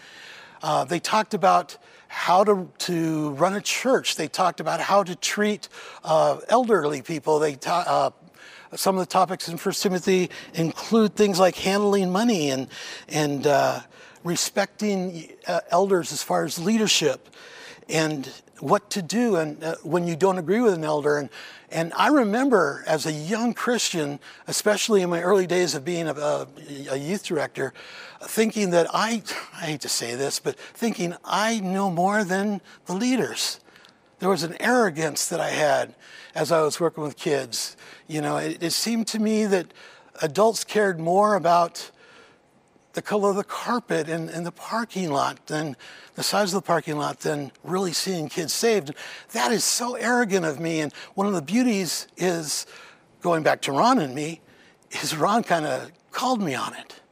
Uh, 0.62 0.85
they 0.85 1.01
talked 1.01 1.35
about 1.35 1.79
how 2.07 2.44
to, 2.44 2.70
to 2.79 3.31
run 3.31 3.55
a 3.55 3.61
church. 3.61 4.14
They 4.14 4.29
talked 4.29 4.61
about 4.61 4.79
how 4.79 5.03
to 5.03 5.16
treat 5.16 5.68
uh, 6.05 6.38
elderly 6.49 7.03
people. 7.03 7.40
They 7.40 7.57
ta- 7.57 8.12
uh, 8.72 8.77
some 8.77 8.94
of 8.94 9.01
the 9.01 9.11
topics 9.11 9.49
in 9.49 9.57
First 9.57 9.83
Timothy 9.83 10.31
include 10.55 11.16
things 11.16 11.40
like 11.40 11.57
handling 11.57 12.12
money 12.12 12.51
and 12.51 12.68
and 13.09 13.49
uh, 13.49 13.81
respecting 14.22 15.33
uh, 15.49 15.59
elders 15.70 16.12
as 16.12 16.22
far 16.22 16.44
as 16.44 16.57
leadership, 16.57 17.31
and 17.88 18.31
what 18.61 18.90
to 18.90 19.03
do 19.03 19.37
and 19.37 19.62
uh, 19.62 19.75
when 19.83 20.07
you 20.07 20.16
don't 20.16 20.38
agree 20.38 20.61
with 20.61 20.75
an 20.75 20.85
elder 20.85 21.19
and 21.19 21.29
and 21.71 21.92
I 21.97 22.09
remember 22.09 22.85
as 22.87 23.07
a 23.07 23.12
young 23.12 23.53
Christian, 23.53 24.21
especially 24.47 25.03
in 25.03 25.11
my 25.11 25.21
early 25.21 25.47
days 25.49 25.75
of 25.75 25.85
being 25.85 26.07
a, 26.07 26.14
a, 26.14 26.47
a, 26.90 26.97
youth 26.97 27.25
director, 27.25 27.75
thinking 28.23 28.71
that 28.71 28.87
I, 28.95 29.23
I 29.53 29.66
hate 29.66 29.81
to 29.81 29.88
say 29.88 30.14
this, 30.14 30.38
but 30.38 30.57
thinking 30.57 31.16
I 31.25 31.59
know 31.61 31.90
more 31.90 32.23
than 32.23 32.61
the 32.87 32.95
leaders. 32.95 33.59
There 34.21 34.29
was 34.29 34.45
an 34.45 34.57
arrogance 34.61 35.29
that 35.29 35.40
I 35.40 35.51
had 35.51 35.95
as 36.35 36.53
I 36.53 36.62
was 36.62 36.79
working 36.79 37.03
with 37.03 37.16
kids. 37.16 37.77
You 38.07 38.21
know, 38.21 38.37
it, 38.37 38.62
it 38.62 38.71
seemed 38.71 39.09
to 39.09 39.19
me 39.19 39.45
that 39.47 39.75
adults 40.23 40.64
cared 40.64 41.01
more 41.01 41.35
about 41.35 41.90
the 42.97 43.03
color 43.03 43.29
of 43.29 43.37
the 43.37 43.45
carpet 43.45 44.09
in, 44.09 44.31
in 44.31 44.43
the 44.43 44.51
parking 44.51 45.11
lot 45.11 45.49
than 45.49 45.77
the 46.15 46.23
size 46.23 46.55
of 46.55 46.63
the 46.63 46.67
parking 46.67 46.97
lot 46.97 47.21
than 47.21 47.53
really 47.63 47.93
seeing 47.93 48.27
kids 48.27 48.55
saved. 48.55 48.95
That 49.33 49.53
is 49.53 49.65
so 49.65 49.97
arrogant 49.97 50.47
of 50.47 50.59
me. 50.59 50.81
And 50.81 50.95
one 51.13 51.27
of 51.27 51.35
the 51.35 51.43
beauties 51.43 52.09
is 52.17 52.65
going 53.21 53.43
back 53.43 53.61
to 53.63 53.73
Ron 53.73 53.99
and 53.99 54.15
me, 54.15 54.41
is 55.03 55.15
Ron 55.15 55.43
kind 55.43 55.67
of 55.67 55.93
called 56.11 56.41
me 56.41 56.55
on 56.55 56.73
it. 56.73 57.03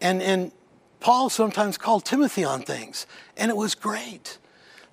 And, 0.00 0.22
and 0.22 0.52
Paul 1.00 1.28
sometimes 1.28 1.76
called 1.76 2.06
Timothy 2.06 2.44
on 2.44 2.62
things, 2.62 3.06
and 3.36 3.50
it 3.50 3.58
was 3.58 3.74
great. 3.74 4.38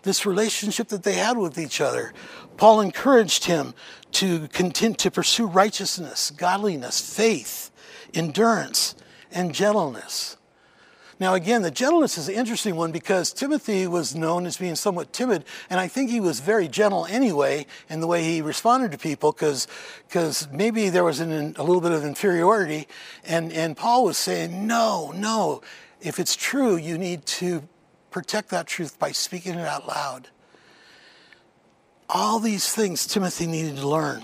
This 0.04 0.26
relationship 0.26 0.90
that 0.90 1.04
they 1.04 1.14
had 1.14 1.38
with 1.38 1.58
each 1.58 1.80
other. 1.80 2.14
Paul 2.58 2.82
encouraged 2.82 3.46
him 3.46 3.74
to 4.12 4.50
continue 4.50 4.98
to 4.98 5.10
pursue 5.10 5.48
righteousness, 5.48 6.32
godliness, 6.32 7.00
faith, 7.00 7.72
endurance, 8.14 8.96
and 9.32 9.54
gentleness. 9.54 10.38
Now, 11.18 11.34
again, 11.34 11.62
the 11.62 11.72
gentleness 11.72 12.18
is 12.18 12.28
an 12.28 12.36
interesting 12.36 12.76
one 12.76 12.92
because 12.92 13.32
Timothy 13.32 13.88
was 13.88 14.16
known 14.16 14.46
as 14.46 14.58
being 14.58 14.76
somewhat 14.76 15.14
timid, 15.14 15.46
and 15.70 15.80
I 15.80 15.88
think 15.88 16.10
he 16.10 16.20
was 16.20 16.42
very 16.42 16.68
gentle 16.68 17.06
anyway 17.06 17.68
in 17.90 18.02
the 18.02 18.08
way 18.08 18.24
he 18.24 18.42
responded 18.42 18.92
to 18.92 18.98
people 18.98 19.32
because 19.32 19.68
maybe 20.52 20.90
there 20.90 21.06
was 21.06 21.22
an, 21.22 21.56
a 21.58 21.64
little 21.64 21.80
bit 21.80 21.94
of 21.94 22.04
inferiority. 22.04 22.88
And, 23.24 23.54
and 23.54 23.78
Paul 23.78 24.04
was 24.04 24.18
saying, 24.18 24.68
No, 24.68 25.14
no, 25.16 25.62
if 26.02 26.20
it's 26.20 26.36
true, 26.36 26.76
you 26.76 26.98
need 26.98 27.26
to 27.28 27.64
protect 28.12 28.50
that 28.50 28.68
truth 28.68 29.00
by 29.00 29.12
speaking 29.12 29.54
it 29.54 29.66
out 29.66 29.88
loud. 29.88 30.30
All 32.10 32.40
these 32.40 32.74
things 32.74 33.08
Timothy 33.08 33.48
needed 33.48 33.78
to 33.78 33.88
learn. 33.88 34.24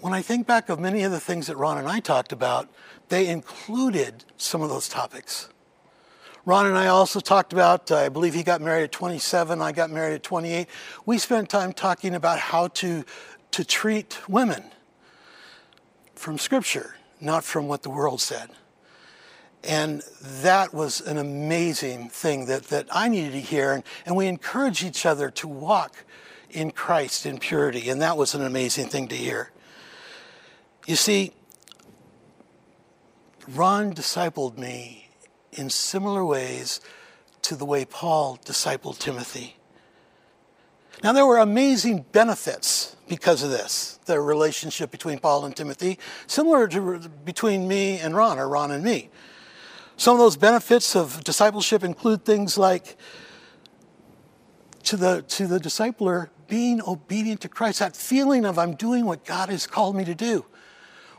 When 0.00 0.14
I 0.14 0.22
think 0.22 0.46
back 0.46 0.68
of 0.68 0.78
many 0.78 1.02
of 1.02 1.12
the 1.12 1.20
things 1.20 1.48
that 1.48 1.56
Ron 1.56 1.78
and 1.78 1.88
I 1.88 2.00
talked 2.00 2.32
about, 2.32 2.70
they 3.10 3.28
included 3.28 4.24
some 4.36 4.62
of 4.62 4.70
those 4.70 4.88
topics. 4.88 5.48
Ron 6.46 6.66
and 6.66 6.78
I 6.78 6.86
also 6.86 7.20
talked 7.20 7.52
about, 7.52 7.90
uh, 7.90 7.96
I 7.96 8.08
believe 8.08 8.32
he 8.32 8.42
got 8.42 8.62
married 8.62 8.84
at 8.84 8.92
27, 8.92 9.60
I 9.60 9.72
got 9.72 9.90
married 9.90 10.14
at 10.14 10.22
28. 10.22 10.66
We 11.04 11.18
spent 11.18 11.50
time 11.50 11.72
talking 11.72 12.14
about 12.14 12.38
how 12.38 12.68
to, 12.68 13.04
to 13.50 13.64
treat 13.64 14.18
women 14.28 14.64
from 16.14 16.38
Scripture, 16.38 16.96
not 17.20 17.44
from 17.44 17.68
what 17.68 17.82
the 17.82 17.90
world 17.90 18.20
said. 18.20 18.50
And 19.62 20.02
that 20.22 20.72
was 20.72 21.02
an 21.02 21.18
amazing 21.18 22.08
thing 22.08 22.46
that, 22.46 22.64
that 22.64 22.86
I 22.90 23.08
needed 23.08 23.32
to 23.32 23.40
hear. 23.40 23.72
And, 23.72 23.84
and 24.06 24.16
we 24.16 24.26
encourage 24.26 24.82
each 24.82 25.04
other 25.04 25.30
to 25.32 25.48
walk 25.48 26.04
in 26.48 26.70
Christ 26.70 27.26
in 27.26 27.38
purity. 27.38 27.90
And 27.90 28.00
that 28.00 28.16
was 28.16 28.34
an 28.34 28.42
amazing 28.42 28.86
thing 28.88 29.08
to 29.08 29.16
hear. 29.16 29.50
You 30.86 30.96
see, 30.96 31.34
Ron 33.54 33.92
discipled 33.92 34.58
me 34.58 35.08
in 35.52 35.70
similar 35.70 36.24
ways 36.24 36.80
to 37.42 37.56
the 37.56 37.64
way 37.64 37.84
Paul 37.84 38.38
discipled 38.44 38.98
Timothy. 38.98 39.56
Now, 41.02 41.12
there 41.12 41.26
were 41.26 41.38
amazing 41.38 42.04
benefits 42.12 42.96
because 43.08 43.42
of 43.42 43.50
this, 43.50 43.98
the 44.04 44.20
relationship 44.20 44.90
between 44.90 45.18
Paul 45.18 45.44
and 45.44 45.56
Timothy, 45.56 45.98
similar 46.26 46.68
to 46.68 47.08
between 47.24 47.66
me 47.66 47.98
and 47.98 48.14
Ron, 48.14 48.38
or 48.38 48.48
Ron 48.48 48.70
and 48.70 48.84
me. 48.84 49.08
Some 49.96 50.14
of 50.14 50.18
those 50.18 50.36
benefits 50.36 50.94
of 50.94 51.24
discipleship 51.24 51.82
include 51.82 52.24
things 52.24 52.56
like 52.56 52.96
to 54.84 54.96
the, 54.96 55.22
to 55.22 55.46
the 55.46 55.58
discipler 55.58 56.28
being 56.48 56.80
obedient 56.86 57.40
to 57.40 57.48
Christ, 57.48 57.78
that 57.80 57.96
feeling 57.96 58.44
of 58.44 58.58
I'm 58.58 58.74
doing 58.74 59.06
what 59.06 59.24
God 59.24 59.48
has 59.48 59.66
called 59.66 59.96
me 59.96 60.04
to 60.04 60.14
do. 60.14 60.44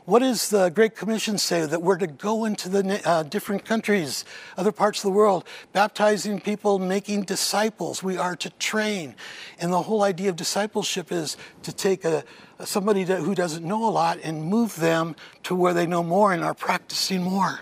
What 0.04 0.18
does 0.18 0.50
the 0.50 0.68
Great 0.68 0.96
Commission 0.96 1.38
say? 1.38 1.64
That 1.64 1.80
we're 1.80 1.98
to 1.98 2.08
go 2.08 2.44
into 2.44 2.68
the 2.68 3.00
uh, 3.08 3.22
different 3.22 3.64
countries, 3.64 4.24
other 4.56 4.72
parts 4.72 4.98
of 4.98 5.04
the 5.04 5.16
world, 5.16 5.44
baptizing 5.72 6.40
people, 6.40 6.80
making 6.80 7.22
disciples. 7.22 8.02
We 8.02 8.16
are 8.16 8.34
to 8.36 8.50
train. 8.50 9.14
And 9.60 9.72
the 9.72 9.82
whole 9.82 10.02
idea 10.02 10.30
of 10.30 10.34
discipleship 10.34 11.12
is 11.12 11.36
to 11.62 11.72
take 11.72 12.04
a, 12.04 12.24
somebody 12.64 13.04
who 13.04 13.32
doesn't 13.36 13.64
know 13.64 13.88
a 13.88 13.90
lot 13.90 14.18
and 14.24 14.42
move 14.42 14.74
them 14.74 15.14
to 15.44 15.54
where 15.54 15.72
they 15.72 15.86
know 15.86 16.02
more 16.02 16.32
and 16.32 16.42
are 16.42 16.54
practicing 16.54 17.22
more. 17.22 17.60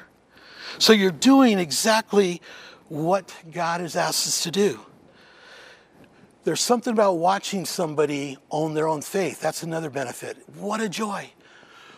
So 0.78 0.94
you're 0.94 1.10
doing 1.10 1.58
exactly 1.58 2.40
what 2.88 3.34
God 3.52 3.82
has 3.82 3.96
asked 3.96 4.26
us 4.26 4.42
to 4.44 4.50
do. 4.50 4.80
There's 6.44 6.62
something 6.62 6.94
about 6.94 7.18
watching 7.18 7.66
somebody 7.66 8.38
own 8.50 8.72
their 8.72 8.88
own 8.88 9.02
faith. 9.02 9.42
That's 9.42 9.62
another 9.62 9.90
benefit. 9.90 10.38
What 10.54 10.80
a 10.80 10.88
joy. 10.88 11.32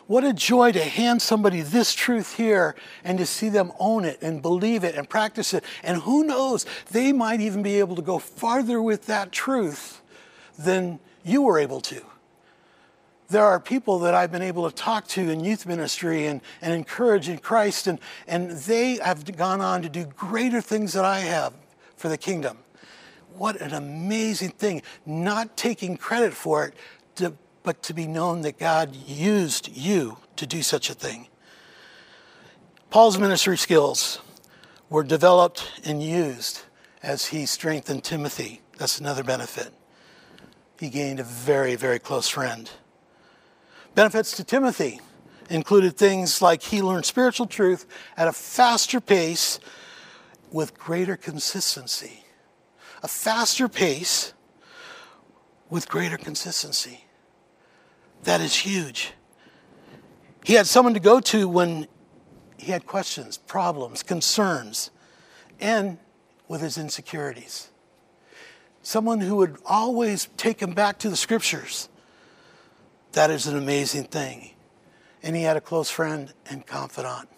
What 0.06 0.24
a 0.24 0.32
joy 0.32 0.72
to 0.72 0.82
hand 0.82 1.22
somebody 1.22 1.60
this 1.60 1.94
truth 1.94 2.36
here 2.36 2.74
and 3.04 3.18
to 3.18 3.26
see 3.26 3.48
them 3.48 3.72
own 3.78 4.04
it 4.04 4.20
and 4.20 4.42
believe 4.42 4.84
it 4.84 4.94
and 4.94 5.08
practice 5.08 5.54
it. 5.54 5.64
And 5.82 6.02
who 6.02 6.24
knows, 6.24 6.66
they 6.90 7.12
might 7.12 7.40
even 7.40 7.62
be 7.62 7.78
able 7.78 7.96
to 7.96 8.02
go 8.02 8.18
farther 8.18 8.82
with 8.82 9.06
that 9.06 9.32
truth 9.32 10.02
than 10.58 10.98
you 11.24 11.42
were 11.42 11.58
able 11.58 11.80
to. 11.82 12.02
There 13.28 13.44
are 13.44 13.58
people 13.58 14.00
that 14.00 14.14
I've 14.14 14.30
been 14.30 14.42
able 14.42 14.68
to 14.68 14.74
talk 14.74 15.06
to 15.08 15.30
in 15.30 15.42
youth 15.42 15.64
ministry 15.64 16.26
and, 16.26 16.42
and 16.60 16.74
encourage 16.74 17.30
in 17.30 17.38
Christ, 17.38 17.86
and, 17.86 17.98
and 18.26 18.50
they 18.50 18.96
have 18.96 19.24
gone 19.36 19.62
on 19.62 19.80
to 19.82 19.88
do 19.88 20.04
greater 20.04 20.60
things 20.60 20.92
than 20.92 21.06
I 21.06 21.20
have 21.20 21.54
for 21.96 22.08
the 22.08 22.18
kingdom. 22.18 22.58
What 23.34 23.58
an 23.62 23.72
amazing 23.72 24.50
thing. 24.50 24.82
Not 25.06 25.56
taking 25.56 25.96
credit 25.96 26.34
for 26.34 26.66
it, 26.66 26.74
but 27.62 27.82
to 27.84 27.94
be 27.94 28.06
known 28.06 28.42
that 28.42 28.58
God 28.58 28.94
used 28.94 29.68
you 29.68 30.18
to 30.36 30.46
do 30.46 30.62
such 30.62 30.90
a 30.90 30.94
thing. 30.94 31.28
Paul's 32.90 33.18
ministry 33.18 33.56
skills 33.56 34.20
were 34.90 35.02
developed 35.02 35.80
and 35.84 36.02
used 36.02 36.62
as 37.02 37.26
he 37.26 37.46
strengthened 37.46 38.04
Timothy. 38.04 38.60
That's 38.78 38.98
another 38.98 39.24
benefit. 39.24 39.72
He 40.78 40.90
gained 40.90 41.20
a 41.20 41.24
very, 41.24 41.76
very 41.76 41.98
close 41.98 42.28
friend. 42.28 42.70
Benefits 43.94 44.36
to 44.36 44.44
Timothy 44.44 45.00
included 45.48 45.96
things 45.96 46.42
like 46.42 46.62
he 46.62 46.82
learned 46.82 47.04
spiritual 47.04 47.46
truth 47.46 47.86
at 48.16 48.28
a 48.28 48.32
faster 48.32 49.00
pace 49.00 49.60
with 50.50 50.78
greater 50.78 51.16
consistency. 51.16 52.24
A 53.02 53.08
faster 53.08 53.68
pace 53.68 54.32
with 55.70 55.88
greater 55.88 56.18
consistency. 56.18 57.06
That 58.22 58.40
is 58.40 58.54
huge. 58.54 59.12
He 60.44 60.54
had 60.54 60.66
someone 60.66 60.94
to 60.94 61.00
go 61.00 61.20
to 61.20 61.48
when 61.48 61.86
he 62.56 62.72
had 62.72 62.86
questions, 62.86 63.38
problems, 63.38 64.02
concerns, 64.02 64.90
and 65.60 65.98
with 66.48 66.60
his 66.60 66.78
insecurities. 66.78 67.68
Someone 68.82 69.20
who 69.20 69.36
would 69.36 69.58
always 69.64 70.28
take 70.36 70.60
him 70.60 70.72
back 70.72 70.98
to 71.00 71.08
the 71.08 71.16
scriptures. 71.16 71.88
That 73.12 73.30
is 73.30 73.46
an 73.46 73.56
amazing 73.56 74.04
thing. 74.04 74.50
And 75.22 75.36
he 75.36 75.42
had 75.42 75.56
a 75.56 75.60
close 75.60 75.90
friend 75.90 76.32
and 76.50 76.66
confidant. 76.66 77.28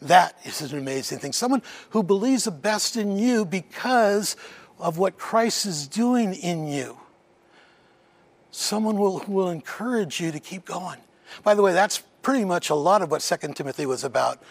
That 0.00 0.38
is 0.44 0.60
an 0.60 0.78
amazing 0.78 1.18
thing. 1.18 1.32
Someone 1.32 1.62
who 1.90 2.02
believes 2.02 2.44
the 2.44 2.50
best 2.50 2.96
in 2.96 3.18
you 3.18 3.44
because 3.44 4.36
of 4.78 4.98
what 4.98 5.18
Christ 5.18 5.66
is 5.66 5.88
doing 5.88 6.34
in 6.34 6.66
you 6.66 6.98
someone 8.56 8.96
will, 8.96 9.22
will 9.28 9.50
encourage 9.50 10.18
you 10.18 10.32
to 10.32 10.40
keep 10.40 10.64
going. 10.64 10.98
By 11.44 11.54
the 11.54 11.62
way, 11.62 11.72
that's 11.72 12.02
pretty 12.22 12.44
much 12.44 12.70
a 12.70 12.74
lot 12.74 13.02
of 13.02 13.10
what 13.10 13.20
Second 13.22 13.54
Timothy 13.54 13.84
was 13.84 14.02
about. 14.02 14.42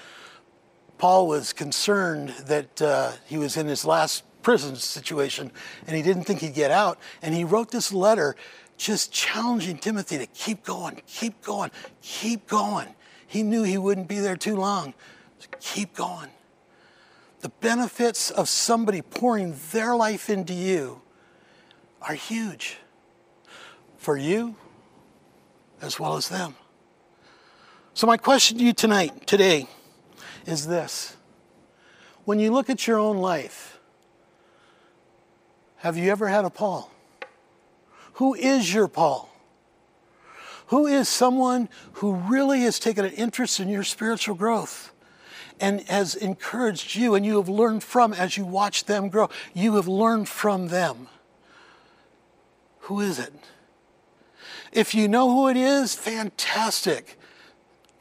Paul 0.97 1.27
was 1.27 1.53
concerned 1.53 2.29
that 2.45 2.81
uh, 2.81 3.13
he 3.25 3.37
was 3.37 3.57
in 3.57 3.65
his 3.65 3.83
last 3.83 4.23
prison 4.43 4.75
situation 4.75 5.51
and 5.87 5.95
he 5.95 6.03
didn't 6.03 6.23
think 6.23 6.41
he'd 6.41 6.53
get 6.53 6.71
out. 6.71 6.99
And 7.21 7.33
he 7.33 7.43
wrote 7.43 7.71
this 7.71 7.91
letter 7.91 8.35
just 8.77 9.11
challenging 9.11 9.77
Timothy 9.77 10.17
to 10.19 10.27
keep 10.27 10.63
going, 10.63 11.01
keep 11.07 11.41
going, 11.41 11.71
keep 12.01 12.47
going. 12.47 12.87
He 13.25 13.41
knew 13.41 13.63
he 13.63 13.77
wouldn't 13.77 14.07
be 14.07 14.19
there 14.19 14.37
too 14.37 14.55
long. 14.55 14.93
So 15.39 15.47
keep 15.59 15.95
going. 15.95 16.29
The 17.39 17.49
benefits 17.49 18.29
of 18.29 18.49
somebody 18.49 19.01
pouring 19.01 19.55
their 19.71 19.95
life 19.95 20.29
into 20.29 20.53
you 20.53 21.01
are 22.01 22.13
huge 22.13 22.77
for 24.05 24.15
you 24.15 24.55
as 25.81 25.99
well 25.99 26.15
as 26.15 26.29
them. 26.29 26.53
So, 27.95 28.05
my 28.05 28.17
question 28.17 28.59
to 28.59 28.63
you 28.63 28.71
tonight, 28.71 29.25
today, 29.25 29.67
is 30.45 30.67
this 30.67 31.17
When 32.23 32.39
you 32.39 32.51
look 32.51 32.69
at 32.69 32.85
your 32.85 32.99
own 32.99 33.17
life, 33.17 33.79
have 35.77 35.97
you 35.97 36.11
ever 36.11 36.27
had 36.27 36.45
a 36.45 36.51
Paul? 36.51 36.91
Who 38.13 38.35
is 38.35 38.71
your 38.71 38.87
Paul? 38.87 39.27
Who 40.67 40.85
is 40.85 41.09
someone 41.09 41.67
who 41.93 42.13
really 42.13 42.61
has 42.61 42.77
taken 42.77 43.05
an 43.05 43.13
interest 43.13 43.59
in 43.59 43.69
your 43.69 43.83
spiritual 43.83 44.35
growth 44.35 44.93
and 45.59 45.81
has 45.81 46.13
encouraged 46.13 46.95
you 46.95 47.15
and 47.15 47.25
you 47.25 47.37
have 47.37 47.49
learned 47.49 47.81
from 47.81 48.13
as 48.13 48.37
you 48.37 48.45
watch 48.45 48.85
them 48.85 49.09
grow? 49.09 49.29
You 49.55 49.77
have 49.77 49.87
learned 49.87 50.29
from 50.29 50.67
them. 50.67 51.07
Who 52.81 53.01
is 53.01 53.17
it? 53.17 53.33
If 54.75 54.93
you 54.93 55.07
know 55.07 55.31
who 55.31 55.47
it 55.47 55.55
is, 55.55 55.95
fantastic. 55.95 57.17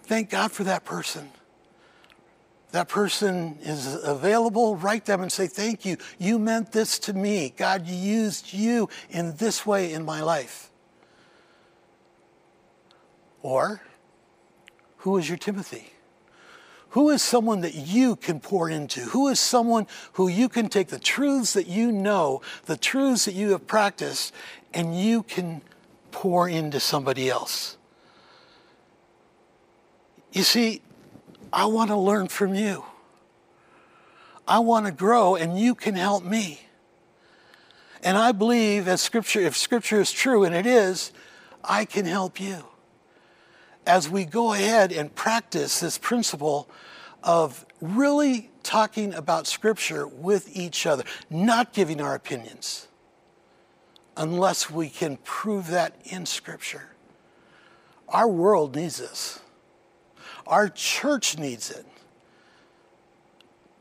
Thank 0.02 0.28
God 0.28 0.50
for 0.50 0.64
that 0.64 0.84
person. 0.84 1.30
that 2.72 2.88
person 2.88 3.56
is 3.62 4.02
available, 4.02 4.74
write 4.74 5.04
them 5.04 5.22
and 5.22 5.30
say, 5.30 5.46
Thank 5.46 5.84
you. 5.84 5.96
You 6.18 6.40
meant 6.40 6.72
this 6.72 6.98
to 7.00 7.12
me. 7.12 7.54
God 7.56 7.86
used 7.86 8.52
you 8.52 8.88
in 9.08 9.36
this 9.36 9.64
way 9.64 9.92
in 9.92 10.04
my 10.04 10.20
life. 10.20 10.72
Or, 13.42 13.80
who 14.98 15.16
is 15.16 15.28
your 15.28 15.38
Timothy? 15.38 15.92
Who 16.90 17.10
is 17.10 17.22
someone 17.22 17.60
that 17.60 17.74
you 17.74 18.16
can 18.16 18.40
pour 18.40 18.68
into? 18.68 19.02
Who 19.02 19.28
is 19.28 19.38
someone 19.38 19.86
who 20.14 20.26
you 20.26 20.48
can 20.48 20.68
take 20.68 20.88
the 20.88 20.98
truths 20.98 21.52
that 21.52 21.68
you 21.68 21.92
know, 21.92 22.40
the 22.66 22.76
truths 22.76 23.26
that 23.26 23.34
you 23.34 23.50
have 23.50 23.68
practiced, 23.68 24.32
and 24.72 24.98
you 24.98 25.22
can 25.22 25.62
pour 26.14 26.48
into 26.48 26.78
somebody 26.78 27.28
else? 27.28 27.76
You 30.32 30.44
see, 30.44 30.80
I 31.52 31.66
want 31.66 31.90
to 31.90 31.96
learn 31.96 32.28
from 32.28 32.54
you. 32.54 32.84
I 34.46 34.60
want 34.60 34.86
to 34.86 34.92
grow, 34.92 35.34
and 35.34 35.58
you 35.58 35.74
can 35.74 35.96
help 35.96 36.22
me. 36.22 36.60
And 38.04 38.16
I 38.16 38.30
believe, 38.30 38.86
as 38.86 39.00
Scripture, 39.00 39.40
if 39.40 39.56
Scripture 39.56 40.00
is 40.00 40.12
true, 40.12 40.44
and 40.44 40.54
it 40.54 40.66
is, 40.66 41.12
I 41.64 41.84
can 41.84 42.04
help 42.04 42.40
you 42.40 42.64
as 43.84 44.08
we 44.08 44.24
go 44.24 44.52
ahead 44.52 44.92
and 44.92 45.12
practice 45.16 45.80
this 45.80 45.98
principle 45.98 46.68
of 47.24 47.66
really 47.80 48.50
talking 48.62 49.12
about 49.12 49.48
Scripture 49.48 50.06
with 50.06 50.56
each 50.56 50.86
other, 50.86 51.02
not 51.28 51.72
giving 51.72 52.00
our 52.00 52.14
opinions 52.14 52.86
unless 54.16 54.70
we 54.70 54.88
can 54.88 55.16
prove 55.18 55.68
that 55.68 55.96
in 56.04 56.26
Scripture. 56.26 56.90
Our 58.08 58.28
world 58.28 58.76
needs 58.76 58.98
this, 58.98 59.40
our 60.46 60.68
church 60.68 61.38
needs 61.38 61.70
it. 61.70 61.86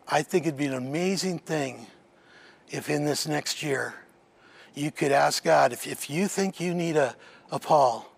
I 0.07 0.21
think 0.21 0.45
it'd 0.45 0.57
be 0.57 0.65
an 0.65 0.73
amazing 0.73 1.39
thing 1.39 1.87
if 2.69 2.89
in 2.89 3.05
this 3.05 3.27
next 3.27 3.63
year 3.63 3.95
you 4.75 4.91
could 4.91 5.11
ask 5.11 5.43
God 5.43 5.71
if, 5.71 5.87
if 5.87 6.09
you 6.09 6.27
think 6.27 6.59
you 6.59 6.73
need 6.73 6.97
a, 6.97 7.15
a 7.51 7.59
Paul 7.59 8.13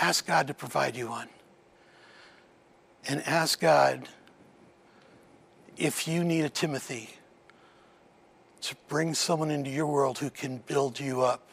Ask 0.00 0.26
God 0.26 0.46
to 0.46 0.54
provide 0.54 0.96
you 0.96 1.08
one. 1.10 1.28
And 3.06 3.22
ask 3.26 3.60
God 3.60 4.08
if 5.76 6.08
you 6.08 6.24
need 6.24 6.44
a 6.44 6.48
Timothy 6.48 7.10
to 8.62 8.74
bring 8.88 9.12
someone 9.12 9.50
into 9.50 9.68
your 9.68 9.86
world 9.86 10.18
who 10.18 10.30
can 10.30 10.58
build 10.58 10.98
you 10.98 11.20
up. 11.20 11.49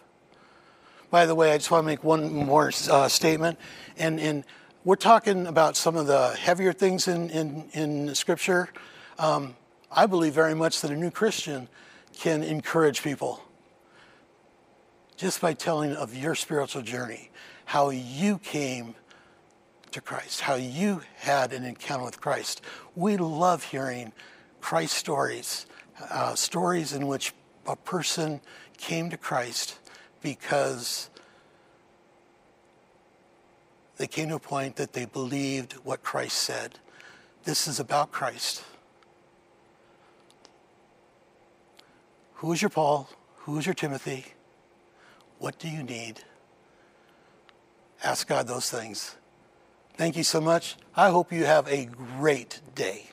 By 1.10 1.26
the 1.26 1.36
way, 1.36 1.54
I 1.54 1.58
just 1.58 1.72
want 1.72 1.84
to 1.84 1.86
make 1.86 2.04
one 2.04 2.34
more 2.34 2.70
uh, 2.90 3.08
statement. 3.08 3.58
And, 3.98 4.20
and 4.20 4.44
we're 4.84 4.98
talking 4.98 5.48
about 5.48 5.78
some 5.78 5.96
of 5.96 6.06
the 6.06 6.36
heavier 6.38 6.74
things 6.74 7.08
in, 7.08 7.30
in, 7.30 7.70
in 7.72 8.16
Scripture. 8.16 8.68
Um, 9.18 9.56
I 9.90 10.06
believe 10.06 10.34
very 10.34 10.54
much 10.54 10.82
that 10.82 10.92
a 10.92 10.96
new 10.98 11.10
Christian 11.10 11.70
can 12.20 12.44
encourage 12.44 13.04
people 13.04 13.42
just 15.16 15.40
by 15.40 15.54
telling 15.54 15.94
of 15.94 16.14
your 16.14 16.36
spiritual 16.36 16.82
journey 16.82 17.32
how 17.64 17.90
you 17.90 18.38
came 18.40 18.94
to 19.92 20.02
Christ, 20.02 20.42
how 20.42 20.56
you 20.56 21.02
had 21.16 21.54
an 21.54 21.64
encounter 21.64 22.04
with 22.04 22.20
Christ. 22.20 22.62
We 22.96 23.16
love 23.16 23.64
hearing 23.64 24.12
Christ 24.60 24.96
stories, 24.96 25.68
uh, 26.12 26.36
stories 26.36 26.92
in 26.92 27.08
which 27.08 27.34
a 27.66 27.78
person 27.78 28.42
came 28.78 29.10
to 29.10 29.18
Christ 29.18 29.80
because 30.22 31.10
they 33.98 34.08
came 34.08 34.30
to 34.30 34.36
a 34.36 34.40
point 34.40 34.76
that 34.76 34.94
they 34.94 35.06
believed 35.06 35.74
what 35.84 36.04
Christ 36.04 36.38
said. 36.38 36.80
This 37.44 37.68
is 37.68 37.80
about 37.80 38.12
Christ. 38.12 38.64
Who 42.36 42.52
is 42.52 42.62
your 42.62 42.70
Paul? 42.70 43.10
Who 43.40 43.58
is 43.58 43.66
your 43.66 43.74
Timothy? 43.74 44.26
What 45.40 45.58
do 45.58 45.68
you 45.68 45.82
need? 45.82 46.22
Ask 48.04 48.28
God 48.28 48.48
those 48.48 48.70
things. 48.70 49.16
Thank 49.96 50.16
you 50.16 50.24
so 50.24 50.40
much. 50.40 50.76
I 50.96 51.10
hope 51.10 51.32
you 51.32 51.46
have 51.46 51.68
a 51.68 51.86
great 51.86 52.62
day. 52.76 53.10